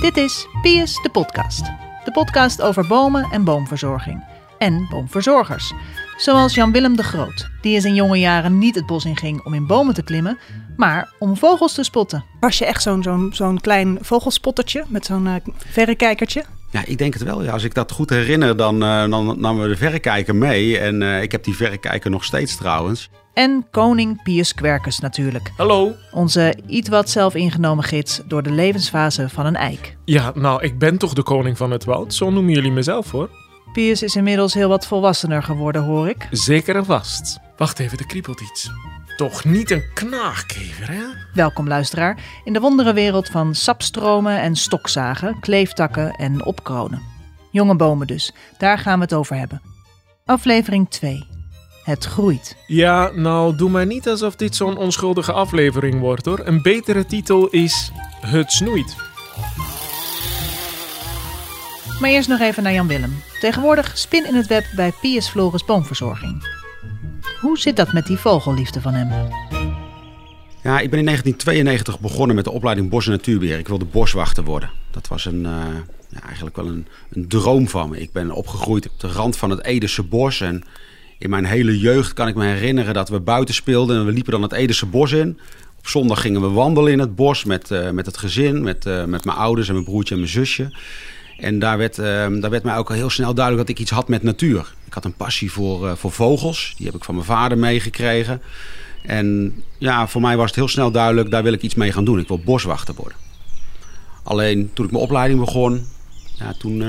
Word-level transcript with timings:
Dit 0.00 0.16
is 0.16 0.46
Pius 0.62 1.02
de 1.02 1.10
podcast. 1.10 1.64
De 2.04 2.10
podcast 2.12 2.62
over 2.62 2.86
bomen 2.86 3.28
en 3.30 3.44
boomverzorging. 3.44 4.24
En 4.58 4.86
boomverzorgers. 4.90 5.72
Zoals 6.16 6.54
Jan-Willem 6.54 6.96
de 6.96 7.02
Groot, 7.02 7.48
die 7.60 7.74
in 7.74 7.80
zijn 7.80 7.94
jonge 7.94 8.18
jaren 8.18 8.58
niet 8.58 8.74
het 8.74 8.86
bos 8.86 9.04
inging 9.04 9.44
om 9.44 9.54
in 9.54 9.66
bomen 9.66 9.94
te 9.94 10.02
klimmen, 10.02 10.38
maar 10.76 11.12
om 11.18 11.36
vogels 11.36 11.74
te 11.74 11.82
spotten. 11.82 12.24
Was 12.40 12.58
je 12.58 12.64
echt 12.64 12.82
zo'n 12.82 13.02
zo'n 13.02 13.30
zo'n 13.32 13.60
klein 13.60 13.98
vogelspottertje 14.00 14.84
met 14.88 15.06
zo'n 15.06 15.26
uh, 15.26 15.34
verrekijkertje? 15.56 16.44
Ja, 16.70 16.84
ik 16.84 16.98
denk 16.98 17.14
het 17.14 17.22
wel. 17.22 17.42
Ja, 17.42 17.52
als 17.52 17.64
ik 17.64 17.74
dat 17.74 17.92
goed 17.92 18.10
herinner, 18.10 18.56
dan, 18.56 18.82
uh, 18.82 19.08
dan 19.10 19.40
namen 19.40 19.62
we 19.62 19.68
de 19.68 19.76
verrekijker 19.76 20.34
mee. 20.34 20.78
En 20.78 21.00
uh, 21.00 21.22
ik 21.22 21.32
heb 21.32 21.44
die 21.44 21.56
verrekijker 21.56 22.10
nog 22.10 22.24
steeds 22.24 22.56
trouwens. 22.56 23.10
En 23.36 23.66
koning 23.70 24.22
Pius 24.22 24.54
Quercus 24.54 24.98
natuurlijk. 24.98 25.52
Hallo. 25.56 25.92
Onze 26.12 26.54
iets 26.66 26.88
wat 26.88 27.10
zelfingenomen 27.10 27.84
gids 27.84 28.20
door 28.24 28.42
de 28.42 28.50
levensfase 28.50 29.28
van 29.28 29.46
een 29.46 29.56
eik. 29.56 29.96
Ja, 30.04 30.32
nou, 30.34 30.62
ik 30.62 30.78
ben 30.78 30.98
toch 30.98 31.12
de 31.12 31.22
koning 31.22 31.56
van 31.56 31.70
het 31.70 31.84
woud. 31.84 32.14
Zo 32.14 32.30
noemen 32.30 32.52
jullie 32.52 32.70
mezelf 32.70 33.10
hoor. 33.10 33.30
Pius 33.72 34.02
is 34.02 34.16
inmiddels 34.16 34.54
heel 34.54 34.68
wat 34.68 34.86
volwassener 34.86 35.42
geworden, 35.42 35.82
hoor 35.82 36.08
ik. 36.08 36.28
Zeker 36.30 36.76
en 36.76 36.84
vast. 36.84 37.38
Wacht 37.56 37.78
even, 37.78 37.98
er 37.98 38.06
kriebelt 38.06 38.40
iets. 38.40 38.70
Toch 39.16 39.44
niet 39.44 39.70
een 39.70 39.84
knaagkever, 39.94 40.90
hè? 40.90 41.02
Welkom, 41.34 41.68
luisteraar, 41.68 42.18
in 42.44 42.52
de 42.52 42.60
wonderenwereld 42.60 43.28
van 43.28 43.54
sapstromen 43.54 44.40
en 44.40 44.56
stokzagen, 44.56 45.40
kleeftakken 45.40 46.10
en 46.10 46.44
opkronen. 46.44 47.02
Jonge 47.50 47.76
bomen 47.76 48.06
dus, 48.06 48.32
daar 48.58 48.78
gaan 48.78 48.98
we 48.98 49.04
het 49.04 49.14
over 49.14 49.36
hebben. 49.36 49.62
Aflevering 50.24 50.90
2. 50.90 51.35
Het 51.86 52.04
groeit. 52.04 52.56
Ja, 52.66 53.10
nou, 53.14 53.56
doe 53.56 53.70
maar 53.70 53.86
niet 53.86 54.08
alsof 54.08 54.36
dit 54.36 54.56
zo'n 54.56 54.76
onschuldige 54.76 55.32
aflevering 55.32 56.00
wordt, 56.00 56.26
hoor. 56.26 56.40
Een 56.44 56.62
betere 56.62 57.06
titel 57.06 57.46
is 57.46 57.90
Het 58.20 58.52
snoeit. 58.52 58.96
Maar 62.00 62.10
eerst 62.10 62.28
nog 62.28 62.40
even 62.40 62.62
naar 62.62 62.72
Jan 62.72 62.86
Willem. 62.86 63.22
Tegenwoordig 63.40 63.98
spin 63.98 64.26
in 64.26 64.34
het 64.34 64.46
web 64.46 64.64
bij 64.76 64.92
Pius 65.00 65.28
Floris 65.28 65.64
Boomverzorging. 65.64 66.48
Hoe 67.40 67.58
zit 67.58 67.76
dat 67.76 67.92
met 67.92 68.06
die 68.06 68.16
vogelliefde 68.16 68.80
van 68.80 68.94
hem? 68.94 69.08
Ja, 70.62 70.80
ik 70.80 70.90
ben 70.90 70.98
in 70.98 71.04
1992 71.04 72.00
begonnen 72.00 72.36
met 72.36 72.44
de 72.44 72.50
opleiding 72.50 72.90
Bos- 72.90 73.06
en 73.06 73.12
Natuurbeheer. 73.12 73.58
Ik 73.58 73.68
wilde 73.68 73.84
boswachter 73.84 74.44
worden. 74.44 74.70
Dat 74.90 75.08
was 75.08 75.24
een, 75.24 75.40
uh, 75.40 75.64
ja, 76.08 76.20
eigenlijk 76.24 76.56
wel 76.56 76.66
een, 76.66 76.86
een, 77.10 77.28
droom 77.28 77.68
van 77.68 77.90
me. 77.90 78.00
Ik 78.00 78.12
ben 78.12 78.30
opgegroeid 78.30 78.88
op 78.88 79.00
de 79.00 79.08
rand 79.08 79.36
van 79.36 79.50
het 79.50 79.64
Edese 79.64 80.02
bos. 80.02 80.40
En 80.40 80.64
in 81.18 81.30
mijn 81.30 81.44
hele 81.44 81.78
jeugd 81.78 82.12
kan 82.12 82.28
ik 82.28 82.34
me 82.34 82.44
herinneren 82.44 82.94
dat 82.94 83.08
we 83.08 83.20
buiten 83.20 83.54
speelden. 83.54 83.96
En 83.96 84.06
we 84.06 84.12
liepen 84.12 84.32
dan 84.32 84.42
het 84.42 84.52
Edese 84.52 84.86
bos 84.86 85.12
in. 85.12 85.38
Op 85.78 85.86
zondag 85.88 86.20
gingen 86.20 86.40
we 86.40 86.48
wandelen 86.48 86.92
in 86.92 86.98
het 86.98 87.14
bos 87.14 87.44
met, 87.44 87.70
uh, 87.70 87.90
met 87.90 88.06
het 88.06 88.16
gezin. 88.16 88.62
Met, 88.62 88.86
uh, 88.86 89.04
met 89.04 89.24
mijn 89.24 89.36
ouders 89.36 89.68
en 89.68 89.74
mijn 89.74 89.84
broertje 89.84 90.14
en 90.14 90.20
mijn 90.20 90.32
zusje. 90.32 90.76
En 91.38 91.58
daar 91.58 91.78
werd, 91.78 91.98
uh, 91.98 92.04
daar 92.40 92.50
werd 92.50 92.62
mij 92.62 92.76
ook 92.76 92.88
al 92.88 92.94
heel 92.94 93.10
snel 93.10 93.34
duidelijk 93.34 93.66
dat 93.66 93.76
ik 93.76 93.82
iets 93.82 93.90
had 93.90 94.08
met 94.08 94.22
natuur. 94.22 94.74
Ik 94.86 94.92
had 94.92 95.04
een 95.04 95.14
passie 95.14 95.52
voor, 95.52 95.86
uh, 95.86 95.92
voor 95.94 96.12
vogels. 96.12 96.74
Die 96.76 96.86
heb 96.86 96.94
ik 96.94 97.04
van 97.04 97.14
mijn 97.14 97.26
vader 97.26 97.58
meegekregen. 97.58 98.42
En 99.02 99.54
ja, 99.78 100.08
voor 100.08 100.20
mij 100.20 100.36
was 100.36 100.46
het 100.46 100.54
heel 100.54 100.68
snel 100.68 100.90
duidelijk, 100.90 101.30
daar 101.30 101.42
wil 101.42 101.52
ik 101.52 101.62
iets 101.62 101.74
mee 101.74 101.92
gaan 101.92 102.04
doen. 102.04 102.18
Ik 102.18 102.28
wil 102.28 102.38
boswachter 102.38 102.94
worden. 102.94 103.18
Alleen 104.22 104.70
toen 104.72 104.84
ik 104.84 104.90
mijn 104.90 105.04
opleiding 105.04 105.40
begon, 105.40 105.86
ja, 106.38 106.52
toen 106.58 106.82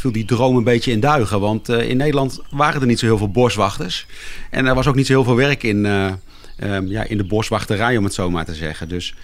viel 0.00 0.12
die 0.12 0.24
droom 0.24 0.56
een 0.56 0.64
beetje 0.64 0.92
in 0.92 1.00
duigen. 1.00 1.40
Want 1.40 1.68
in 1.68 1.96
Nederland 1.96 2.40
waren 2.50 2.80
er 2.80 2.86
niet 2.86 2.98
zo 2.98 3.06
heel 3.06 3.18
veel 3.18 3.30
boswachters. 3.30 4.06
En 4.50 4.66
er 4.66 4.74
was 4.74 4.86
ook 4.86 4.94
niet 4.94 5.06
zo 5.06 5.12
heel 5.12 5.24
veel 5.24 5.36
werk 5.36 5.62
in, 5.62 5.84
um, 5.84 6.86
ja, 6.86 7.02
in 7.02 7.16
de 7.16 7.24
boswachterij, 7.24 7.96
om 7.96 8.04
het 8.04 8.14
zo 8.14 8.30
maar 8.30 8.44
te 8.44 8.54
zeggen. 8.54 8.88
Dus 8.88 9.14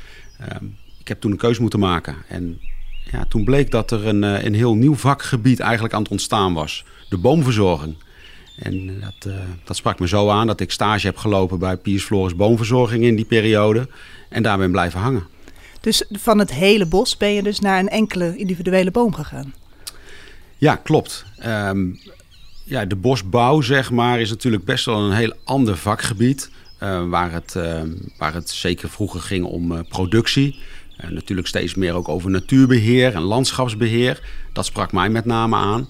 um, 0.53 0.77
ik 1.01 1.09
heb 1.09 1.21
toen 1.21 1.31
een 1.31 1.37
keuze 1.37 1.61
moeten 1.61 1.79
maken. 1.79 2.17
En 2.29 2.61
ja, 3.13 3.25
toen 3.29 3.45
bleek 3.45 3.71
dat 3.71 3.91
er 3.91 4.07
een, 4.07 4.23
een 4.23 4.55
heel 4.55 4.75
nieuw 4.75 4.95
vakgebied 4.95 5.61
eigenlijk 5.61 5.95
aan 5.95 6.03
het 6.03 6.11
ontstaan 6.11 6.55
was. 6.55 6.85
De 7.09 7.19
boomverzorging. 7.19 7.97
En 8.57 9.01
dat, 9.01 9.33
dat 9.65 9.77
sprak 9.77 9.99
me 9.99 10.09
zo 10.09 10.29
aan 10.29 10.47
dat 10.47 10.61
ik 10.61 10.71
stage 10.71 11.07
heb 11.07 11.17
gelopen 11.17 11.59
bij 11.59 11.77
Piers 11.77 12.05
Floris 12.05 12.37
Boomverzorging 12.37 13.05
in 13.05 13.17
die 13.17 13.25
periode. 13.25 13.89
En 14.29 14.43
daar 14.43 14.59
ben 14.59 14.71
blijven 14.71 15.01
hangen. 15.01 15.27
Dus 15.81 16.05
van 16.11 16.39
het 16.39 16.53
hele 16.53 16.87
bos 16.87 17.17
ben 17.17 17.33
je 17.33 17.43
dus 17.43 17.61
naar 17.61 17.79
een 17.79 17.89
enkele 17.89 18.37
individuele 18.37 18.91
boom 18.91 19.15
gegaan? 19.15 19.55
Ja, 20.59 20.77
klopt. 20.77 21.25
Um, 21.47 21.99
ja, 22.65 22.85
de 22.85 22.97
bosbouw, 22.97 23.61
zeg 23.61 23.91
maar, 23.91 24.21
is 24.21 24.31
natuurlijk 24.31 24.65
best 24.65 24.85
wel 24.85 25.01
een 25.01 25.17
heel 25.17 25.35
ander 25.45 25.77
vakgebied. 25.77 26.51
Uh, 26.83 27.09
waar, 27.09 27.33
het, 27.33 27.55
uh, 27.57 27.83
waar 28.19 28.35
het 28.35 28.51
zeker 28.51 28.91
vroeger 28.91 29.21
ging 29.21 29.45
om 29.45 29.87
productie. 29.89 30.59
Uh, 31.05 31.11
natuurlijk 31.11 31.49
steeds 31.49 31.75
meer 31.75 31.93
ook 31.95 32.09
over 32.09 32.31
natuurbeheer 32.31 33.15
en 33.15 33.23
landschapsbeheer. 33.23 34.21
Dat 34.53 34.65
sprak 34.65 34.93
mij 34.93 35.09
met 35.09 35.25
name 35.25 35.57
aan. 35.57 35.89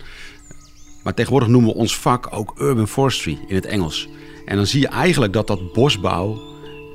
Maar 1.02 1.14
tegenwoordig 1.14 1.48
noemen 1.48 1.70
we 1.70 1.76
ons 1.76 1.98
vak 1.98 2.28
ook 2.30 2.54
urban 2.60 2.88
forestry 2.88 3.38
in 3.46 3.54
het 3.54 3.66
Engels. 3.66 4.08
En 4.44 4.56
dan 4.56 4.66
zie 4.66 4.80
je 4.80 4.88
eigenlijk 4.88 5.32
dat 5.32 5.46
dat 5.46 5.72
bosbouw 5.72 6.40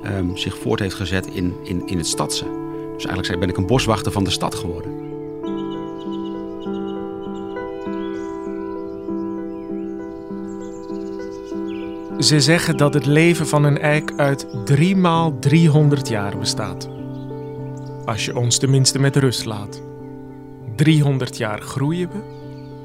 um, 0.04 0.36
zich 0.36 0.58
voort 0.58 0.80
heeft 0.80 0.94
gezet 0.94 1.26
in, 1.26 1.54
in, 1.64 1.86
in 1.86 1.96
het 1.96 2.06
stadse. 2.06 2.44
Dus 2.94 3.04
eigenlijk 3.06 3.40
ben 3.40 3.48
ik 3.48 3.56
een 3.56 3.66
boswachter 3.66 4.12
van 4.12 4.24
de 4.24 4.30
stad 4.30 4.54
geworden. 4.54 5.01
Ze 12.22 12.40
zeggen 12.40 12.76
dat 12.76 12.94
het 12.94 13.06
leven 13.06 13.46
van 13.46 13.64
een 13.64 13.78
eik 13.78 14.12
uit 14.16 14.46
3 14.64 14.96
maal 14.96 15.38
300 15.38 16.08
jaar 16.08 16.38
bestaat. 16.38 16.88
Als 18.04 18.24
je 18.24 18.36
ons 18.36 18.58
tenminste 18.58 18.98
met 18.98 19.16
rust 19.16 19.44
laat. 19.44 19.82
300 20.76 21.36
jaar 21.36 21.60
groeien 21.60 22.08
we, 22.08 22.20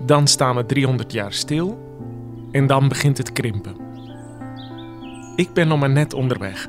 dan 0.06 0.28
staan 0.28 0.56
we 0.56 0.66
300 0.66 1.12
jaar 1.12 1.34
stil 1.34 1.80
en 2.52 2.68
dan 2.68 2.88
begint 2.88 3.18
het 3.18 3.32
krimpen. 3.32 3.76
Ik 5.36 5.54
ben 5.54 5.68
nog 5.68 5.80
maar 5.80 5.90
net 5.90 6.14
onderweg. 6.14 6.68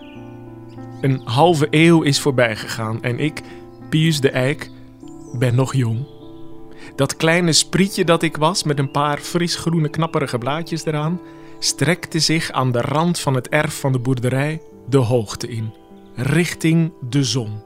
Een 1.01 1.21
halve 1.25 1.67
eeuw 1.71 2.03
is 2.03 2.21
voorbij 2.21 2.57
gegaan 2.57 3.03
en 3.03 3.19
ik, 3.19 3.43
Pius 3.89 4.21
de 4.21 4.31
Eik, 4.31 4.71
ben 5.33 5.55
nog 5.55 5.75
jong. 5.75 6.07
Dat 6.97 7.17
kleine 7.17 7.53
sprietje 7.53 8.05
dat 8.05 8.23
ik 8.23 8.37
was 8.37 8.63
met 8.63 8.79
een 8.79 8.91
paar 8.91 9.19
frisgroene 9.19 9.89
knapperige 9.89 10.39
blaadjes 10.39 10.85
eraan, 10.85 11.21
strekte 11.59 12.19
zich 12.19 12.51
aan 12.51 12.73
de 12.73 12.81
rand 12.81 13.19
van 13.19 13.35
het 13.35 13.49
erf 13.49 13.81
van 13.81 13.93
de 13.93 13.99
boerderij 13.99 14.61
de 14.89 14.97
hoogte 14.97 15.49
in, 15.49 15.73
richting 16.15 16.93
de 17.01 17.25
zon. 17.25 17.63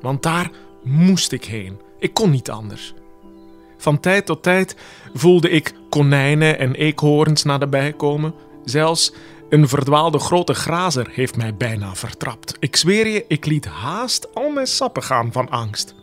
Want 0.00 0.22
daar 0.22 0.50
moest 0.82 1.32
ik 1.32 1.44
heen. 1.44 1.80
Ik 1.98 2.14
kon 2.14 2.30
niet 2.30 2.50
anders. 2.50 2.94
Van 3.76 4.00
tijd 4.00 4.26
tot 4.26 4.42
tijd 4.42 4.76
voelde 5.14 5.50
ik 5.50 5.74
konijnen 5.88 6.58
en 6.58 6.74
eekhoorns 6.74 7.42
naderbij 7.42 7.92
komen. 7.92 8.34
Zelfs 8.64 9.12
een 9.48 9.68
verdwaalde 9.68 10.18
grote 10.18 10.54
grazer 10.54 11.08
heeft 11.10 11.36
mij 11.36 11.54
bijna 11.54 11.94
vertrapt. 11.94 12.56
Ik 12.58 12.76
zweer 12.76 13.06
je, 13.06 13.24
ik 13.28 13.46
liet 13.46 13.66
haast 13.66 14.34
al 14.34 14.50
mijn 14.50 14.66
sappen 14.66 15.02
gaan 15.02 15.32
van 15.32 15.48
angst. 15.48 15.94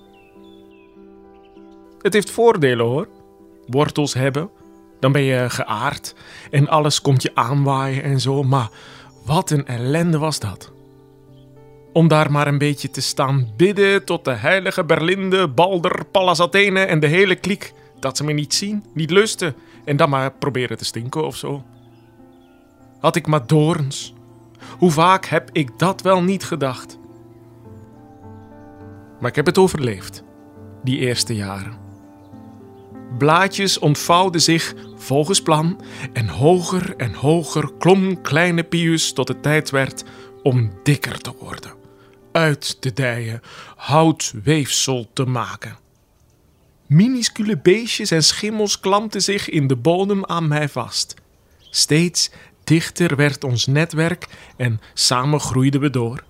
Het 2.02 2.14
heeft 2.14 2.32
voordelen 2.32 2.86
hoor. 2.86 3.08
Wortels 3.68 4.14
hebben, 4.14 4.50
dan 5.04 5.12
ben 5.12 5.22
je 5.22 5.50
geaard 5.50 6.16
en 6.52 6.68
alles 6.68 7.02
komt 7.02 7.22
je 7.22 7.32
aanwaaien 7.34 8.04
en 8.04 8.20
zo. 8.20 8.44
Maar 8.44 8.70
wat 9.26 9.50
een 9.50 9.68
ellende 9.68 10.18
was 10.18 10.40
dat 10.40 10.72
om 11.94 12.08
daar 12.08 12.32
maar 12.32 12.48
een 12.48 12.58
beetje 12.58 12.90
te 12.90 13.02
staan 13.02 13.48
bidden 13.58 14.06
tot 14.06 14.26
de 14.26 14.32
heilige 14.32 14.84
Berlinde, 14.84 15.48
Balder, 15.48 16.06
Pallas 16.06 16.40
Athene 16.40 16.80
en 16.80 17.00
de 17.00 17.08
hele 17.08 17.36
kliek. 17.36 17.74
Dat 18.00 18.18
ze 18.18 18.24
me 18.24 18.34
niet 18.34 18.54
zien, 18.54 18.86
niet 18.94 19.12
lusten 19.12 19.56
en 19.86 19.98
dan 19.98 20.10
maar 20.10 20.32
proberen 20.32 20.78
te 20.78 20.86
stinken 20.86 21.26
of 21.26 21.36
zo. 21.36 21.64
Had 23.00 23.16
ik 23.16 23.28
maar 23.28 23.48
doorns. 23.48 24.14
Hoe 24.78 24.92
vaak 24.92 25.26
heb 25.26 25.50
ik 25.52 25.80
dat 25.80 26.02
wel 26.02 26.22
niet 26.22 26.44
gedacht? 26.44 26.98
Maar 29.20 29.30
ik 29.30 29.36
heb 29.36 29.46
het 29.46 29.58
overleefd, 29.58 30.24
die 30.84 31.00
eerste 31.00 31.36
jaren. 31.36 31.83
Blaadjes 33.18 33.80
ontvouwden 33.80 34.42
zich 34.42 34.74
volgens 34.96 35.42
plan 35.42 35.82
en 36.14 36.28
hoger 36.28 36.96
en 36.96 37.14
hoger 37.14 37.72
klom 37.78 38.22
kleine 38.22 38.64
Pius 38.64 39.14
tot 39.14 39.28
het 39.28 39.44
tijd 39.44 39.70
werd 39.70 40.04
om 40.44 40.72
dikker 40.84 41.18
te 41.18 41.34
worden 41.40 41.82
uit 42.34 42.82
te 42.82 42.94
dijen, 42.94 43.42
houtweefsel 43.76 45.10
te 45.14 45.26
maken. 45.26 45.78
Minuscule 46.88 47.58
beestjes 47.58 48.12
en 48.12 48.24
schimmels 48.24 48.80
klampten 48.80 49.22
zich 49.22 49.50
in 49.50 49.68
de 49.68 49.76
bodem 49.76 50.26
aan 50.26 50.48
mij 50.48 50.70
vast. 50.70 51.16
Steeds 51.60 52.32
dichter 52.64 53.16
werd 53.16 53.44
ons 53.44 53.66
netwerk 53.66 54.28
en 54.58 54.82
samen 54.94 55.40
groeiden 55.40 55.82
we 55.82 55.90
door. 55.90 56.24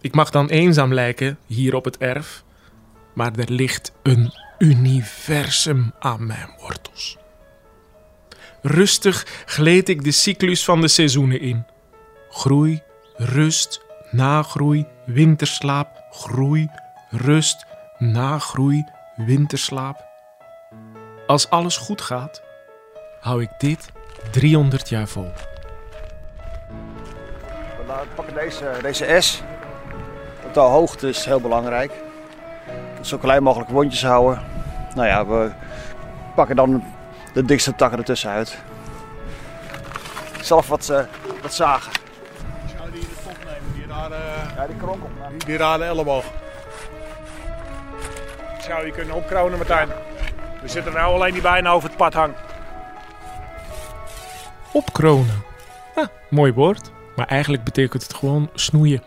Ik 0.00 0.14
mag 0.14 0.30
dan 0.30 0.48
eenzaam 0.48 0.94
lijken 0.94 1.38
hier 1.46 1.74
op 1.74 1.84
het 1.84 1.98
erf, 1.98 2.44
maar 3.14 3.38
er 3.38 3.50
ligt 3.50 3.92
een 4.02 4.32
universum 4.62 5.92
aan 5.98 6.26
mijn 6.26 6.48
wortels. 6.60 7.18
Rustig 8.60 9.26
gleed 9.46 9.88
ik 9.88 10.04
de 10.04 10.10
cyclus 10.10 10.64
van 10.64 10.80
de 10.80 10.88
seizoenen 10.88 11.40
in. 11.40 11.66
Groei, 12.30 12.82
rust, 13.16 13.80
nagroei, 14.10 14.86
winterslaap, 15.06 16.04
groei, 16.10 16.70
rust, 17.10 17.66
nagroei, 17.98 18.84
winterslaap. 19.16 20.04
Als 21.26 21.50
alles 21.50 21.76
goed 21.76 22.00
gaat, 22.00 22.42
hou 23.20 23.42
ik 23.42 23.50
dit 23.58 23.88
300 24.30 24.88
jaar 24.88 25.08
vol. 25.08 25.32
We 27.86 28.06
pakken 28.14 28.34
deze, 28.34 28.78
deze 28.82 29.16
S. 29.20 29.42
De 30.52 30.60
hoogte 30.60 31.08
is 31.08 31.24
heel 31.24 31.40
belangrijk. 31.40 31.92
Zo 33.02 33.18
klein 33.18 33.42
mogelijk 33.42 33.70
wondjes 33.70 34.04
houden. 34.04 34.42
Nou 34.94 35.06
ja, 35.08 35.26
we 35.26 35.52
pakken 36.34 36.56
dan 36.56 36.84
de 37.32 37.44
dikste 37.44 37.74
takken 37.74 37.98
ertussen 37.98 38.30
uit. 38.30 38.58
Zelf 40.40 40.68
wat, 40.68 40.88
uh, 40.90 41.00
wat 41.42 41.54
zagen. 41.54 41.92
Zou 42.76 42.90
die 42.90 43.00
in 43.00 43.06
de 43.08 43.14
top 43.24 43.36
nemen? 43.44 43.74
Die 43.74 43.86
rare, 43.86 44.16
Ja, 44.56 44.66
die 44.66 44.76
kronkel. 44.76 45.10
die, 45.30 45.44
die 45.46 45.56
rare 45.56 45.84
elleboog. 45.84 46.24
Zou 48.60 48.86
je 48.86 48.92
kunnen 48.92 49.14
opkronen, 49.14 49.58
Martijn? 49.58 49.88
We 50.62 50.68
zitten 50.68 50.92
nou 50.92 51.14
alleen 51.14 51.32
niet 51.32 51.42
bij 51.42 51.58
en 51.58 51.66
over 51.66 51.88
het 51.88 51.98
pad 51.98 52.14
hangt. 52.14 52.38
Opkronen. 54.72 55.42
Ja, 55.96 56.08
mooi 56.30 56.52
woord. 56.52 56.90
Maar 57.16 57.26
eigenlijk 57.26 57.64
betekent 57.64 58.02
het 58.02 58.14
gewoon 58.14 58.50
snoeien. 58.54 59.02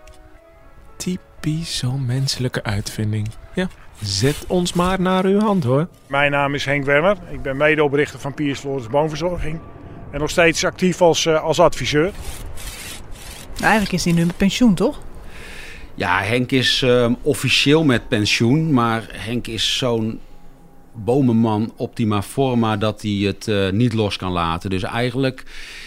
Typisch 0.97 1.77
zo'n 1.77 2.05
menselijke 2.05 2.63
uitvinding. 2.63 3.29
Ja, 3.53 3.67
zet 4.01 4.43
ons 4.47 4.73
maar 4.73 5.01
naar 5.01 5.25
uw 5.25 5.39
hand 5.39 5.63
hoor. 5.63 5.87
Mijn 6.07 6.31
naam 6.31 6.53
is 6.53 6.65
Henk 6.65 6.85
Werner. 6.85 7.17
Ik 7.31 7.41
ben 7.41 7.57
medeoprichter 7.57 8.19
van 8.19 8.33
Piers 8.33 8.59
Flores 8.59 8.87
Boomverzorging. 8.87 9.59
En 10.11 10.19
nog 10.19 10.29
steeds 10.29 10.63
actief 10.63 11.01
als, 11.01 11.25
eh, 11.25 11.43
als 11.43 11.59
adviseur. 11.59 12.11
Eigenlijk 13.61 13.93
is 13.93 14.03
hij 14.03 14.13
nu 14.13 14.25
met 14.25 14.37
pensioen, 14.37 14.75
toch? 14.75 14.99
Ja, 15.95 16.21
Henk 16.21 16.51
is 16.51 16.81
ehm, 16.81 17.13
officieel 17.21 17.83
met 17.83 18.07
pensioen, 18.07 18.73
maar 18.73 19.07
Henk 19.11 19.47
is 19.47 19.77
zo'n 19.77 20.19
bomenman 20.95 21.73
optima 21.75 22.21
forma 22.21 22.77
dat 22.77 23.01
hij 23.01 23.11
het 23.11 23.47
eh, 23.47 23.69
niet 23.69 23.93
los 23.93 24.17
kan 24.17 24.31
laten. 24.31 24.69
Dus 24.69 24.83
eigenlijk 24.83 25.43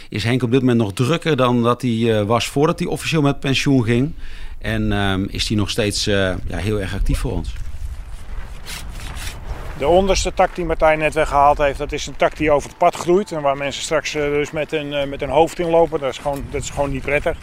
is 0.09 0.25
Henk 0.25 0.43
op 0.43 0.51
dit 0.51 0.61
moment 0.61 0.79
nog 0.79 0.93
drukker 0.93 1.37
dan 1.37 1.63
dat 1.63 1.83
hij 1.83 2.19
eh, 2.19 2.27
was 2.27 2.47
voordat 2.47 2.79
hij 2.79 2.89
officieel 2.89 3.23
met 3.23 3.41
pensioen 3.41 3.85
ging. 3.85 4.13
En 4.59 4.93
ehm, 4.93 5.25
is 5.29 5.49
hij 5.49 5.57
nog 5.57 5.71
steeds 5.71 6.07
eh, 6.07 6.15
ja, 6.47 6.57
heel 6.57 6.81
erg 6.81 6.95
actief 6.95 7.19
voor 7.19 7.33
ons. 7.33 7.53
De 9.79 9.87
onderste 9.87 10.35
tak 10.35 10.55
die 10.55 10.65
Martijn 10.65 10.99
net 10.99 11.15
weggehaald 11.15 11.59
heeft, 11.59 11.79
dat 11.79 11.93
is 11.93 12.07
een 12.07 12.17
tak 12.17 12.37
die 12.37 12.51
over 12.51 12.69
het 12.69 12.79
pad 12.79 12.95
groeit. 12.95 13.33
En 13.33 13.43
waar 13.43 13.57
mensen 13.57 13.83
straks 13.83 14.15
eh, 14.15 14.23
dus 14.23 14.51
met 14.51 14.73
een, 14.73 14.93
eh, 14.93 15.09
met 15.09 15.23
een 15.23 15.29
hoofd 15.29 15.59
in 15.59 15.71
lopen. 15.71 16.01
Dat 16.01 16.11
is 16.11 16.19
gewoon, 16.19 16.45
dat 16.51 16.63
is 16.63 16.71
gewoon 16.71 16.91
niet 16.91 17.03
prettig. 17.03 17.39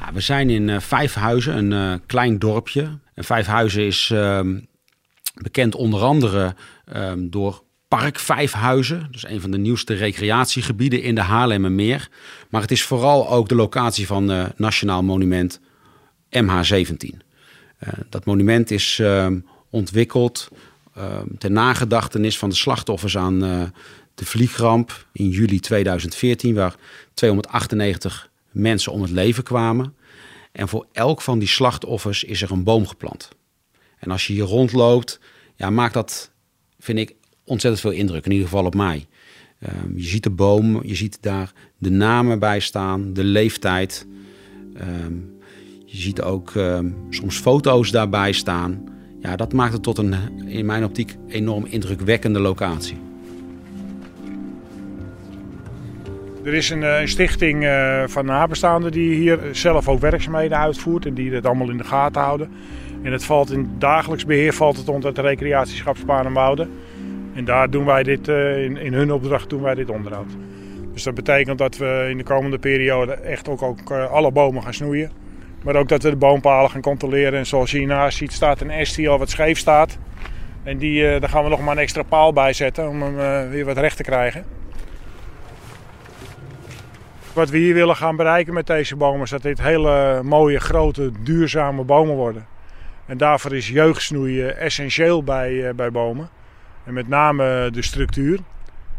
Ja, 0.00 0.12
we 0.12 0.20
zijn 0.20 0.50
in 0.50 0.68
uh, 0.68 0.80
Vijfhuizen, 0.80 1.72
een 1.72 2.02
klein 2.06 2.38
dorpje. 2.38 2.98
En 3.14 3.24
Vijfhuizen 3.24 3.86
is 3.86 4.10
ehm, 4.12 4.58
bekend 5.34 5.74
onder 5.74 6.00
andere 6.00 6.54
um, 6.96 7.30
door 7.30 7.62
Park 7.88 8.18
Vijfhuizen. 8.18 9.08
Dus 9.10 9.28
een 9.28 9.40
van 9.40 9.50
de 9.50 9.58
nieuwste 9.58 9.94
recreatiegebieden 9.94 11.02
in 11.02 11.14
de 11.14 11.20
Haarlemmermeer. 11.20 12.08
Maar 12.50 12.60
het 12.60 12.70
is 12.70 12.82
vooral 12.82 13.30
ook 13.30 13.48
de 13.48 13.54
locatie 13.54 14.06
van 14.06 14.52
Nationaal 14.56 15.02
Monument 15.02 15.60
MH17. 16.30 17.16
dat 18.08 18.24
monument 18.24 18.70
is 18.70 18.98
ehm, 18.98 19.38
ontwikkeld 19.72 20.48
ter 21.38 21.50
nagedachtenis 21.50 22.38
van 22.38 22.48
de 22.48 22.54
slachtoffers 22.54 23.16
aan 23.16 23.38
de 24.14 24.24
vliegramp 24.24 25.06
in 25.12 25.28
juli 25.28 25.60
2014... 25.60 26.54
waar 26.54 26.76
298 27.14 28.30
mensen 28.50 28.92
om 28.92 29.02
het 29.02 29.10
leven 29.10 29.44
kwamen. 29.44 29.94
En 30.52 30.68
voor 30.68 30.86
elk 30.92 31.20
van 31.20 31.38
die 31.38 31.48
slachtoffers 31.48 32.24
is 32.24 32.42
er 32.42 32.50
een 32.50 32.64
boom 32.64 32.86
geplant. 32.86 33.28
En 33.98 34.10
als 34.10 34.26
je 34.26 34.32
hier 34.32 34.44
rondloopt, 34.44 35.20
ja, 35.56 35.70
maakt 35.70 35.94
dat, 35.94 36.30
vind 36.78 36.98
ik, 36.98 37.14
ontzettend 37.44 37.82
veel 37.82 38.00
indruk. 38.00 38.24
In 38.24 38.32
ieder 38.32 38.48
geval 38.48 38.64
op 38.64 38.74
mij. 38.74 39.06
Um, 39.84 39.92
je 39.96 40.06
ziet 40.06 40.22
de 40.22 40.30
boom, 40.30 40.84
je 40.84 40.94
ziet 40.94 41.18
daar 41.20 41.52
de 41.78 41.90
namen 41.90 42.38
bij 42.38 42.60
staan, 42.60 43.12
de 43.12 43.24
leeftijd. 43.24 44.06
Um, 44.80 45.38
je 45.84 45.96
ziet 45.96 46.22
ook 46.22 46.52
soms 47.10 47.38
foto's 47.38 47.90
daarbij 47.90 48.32
staan. 48.32 48.91
Ja, 49.22 49.36
dat 49.36 49.52
maakt 49.52 49.72
het 49.72 49.82
tot 49.82 49.98
een, 49.98 50.14
in 50.46 50.66
mijn 50.66 50.84
optiek, 50.84 51.16
enorm 51.28 51.66
indrukwekkende 51.66 52.40
locatie. 52.40 52.96
Er 56.44 56.54
is 56.54 56.70
een, 56.70 56.82
een 56.82 57.08
stichting 57.08 57.64
uh, 57.64 58.02
van 58.06 58.24
nabestaanden 58.24 58.92
die 58.92 59.14
hier 59.14 59.38
zelf 59.52 59.88
ook 59.88 60.00
werkzaamheden 60.00 60.58
uitvoert 60.58 61.06
en 61.06 61.14
die 61.14 61.32
het 61.32 61.46
allemaal 61.46 61.70
in 61.70 61.76
de 61.76 61.84
gaten 61.84 62.22
houden. 62.22 62.50
En 63.02 63.12
het 63.12 63.24
valt 63.24 63.50
in 63.50 63.70
dagelijks 63.78 64.24
beheer 64.24 64.52
valt 64.52 64.76
het 64.76 64.88
onder 64.88 65.08
het 65.08 65.18
recreatieschap 65.18 65.96
Sparenwouden. 65.96 66.70
En 67.34 67.44
daar 67.44 67.70
doen 67.70 67.84
wij 67.84 68.02
dit, 68.02 68.28
in, 68.28 68.76
in 68.76 68.92
hun 68.92 69.12
opdracht 69.12 69.50
doen 69.50 69.62
wij 69.62 69.74
dit 69.74 69.90
onderhoud. 69.90 70.30
Dus 70.92 71.02
dat 71.02 71.14
betekent 71.14 71.58
dat 71.58 71.76
we 71.76 72.06
in 72.10 72.16
de 72.16 72.24
komende 72.24 72.58
periode 72.58 73.12
echt 73.12 73.48
ook, 73.48 73.62
ook 73.62 73.90
alle 73.90 74.32
bomen 74.32 74.62
gaan 74.62 74.74
snoeien. 74.74 75.21
Maar 75.64 75.76
ook 75.76 75.88
dat 75.88 76.02
we 76.02 76.10
de 76.10 76.16
boompalen 76.16 76.70
gaan 76.70 76.80
controleren. 76.80 77.38
En 77.38 77.46
zoals 77.46 77.70
je 77.70 77.78
hiernaast 77.78 78.18
ziet 78.18 78.32
staat 78.32 78.60
een 78.60 78.86
S 78.86 78.94
die 78.94 79.08
al 79.08 79.18
wat 79.18 79.30
scheef 79.30 79.58
staat. 79.58 79.98
En 80.62 80.78
die, 80.78 81.18
daar 81.20 81.28
gaan 81.28 81.44
we 81.44 81.50
nog 81.50 81.60
maar 81.60 81.76
een 81.76 81.82
extra 81.82 82.02
paal 82.02 82.32
bij 82.32 82.52
zetten 82.52 82.88
om 82.88 83.02
hem 83.02 83.48
weer 83.50 83.64
wat 83.64 83.78
recht 83.78 83.96
te 83.96 84.02
krijgen. 84.02 84.44
Wat 87.32 87.50
we 87.50 87.58
hier 87.58 87.74
willen 87.74 87.96
gaan 87.96 88.16
bereiken 88.16 88.54
met 88.54 88.66
deze 88.66 88.96
bomen 88.96 89.22
is 89.22 89.30
dat 89.30 89.42
dit 89.42 89.62
hele 89.62 90.22
mooie, 90.22 90.60
grote, 90.60 91.10
duurzame 91.20 91.84
bomen 91.84 92.14
worden. 92.14 92.46
En 93.06 93.16
daarvoor 93.18 93.54
is 93.54 93.68
jeugdsnoeien 93.68 94.58
essentieel 94.58 95.22
bij, 95.22 95.52
uh, 95.52 95.70
bij 95.70 95.90
bomen. 95.90 96.28
En 96.84 96.94
met 96.94 97.08
name 97.08 97.70
de 97.70 97.82
structuur. 97.82 98.38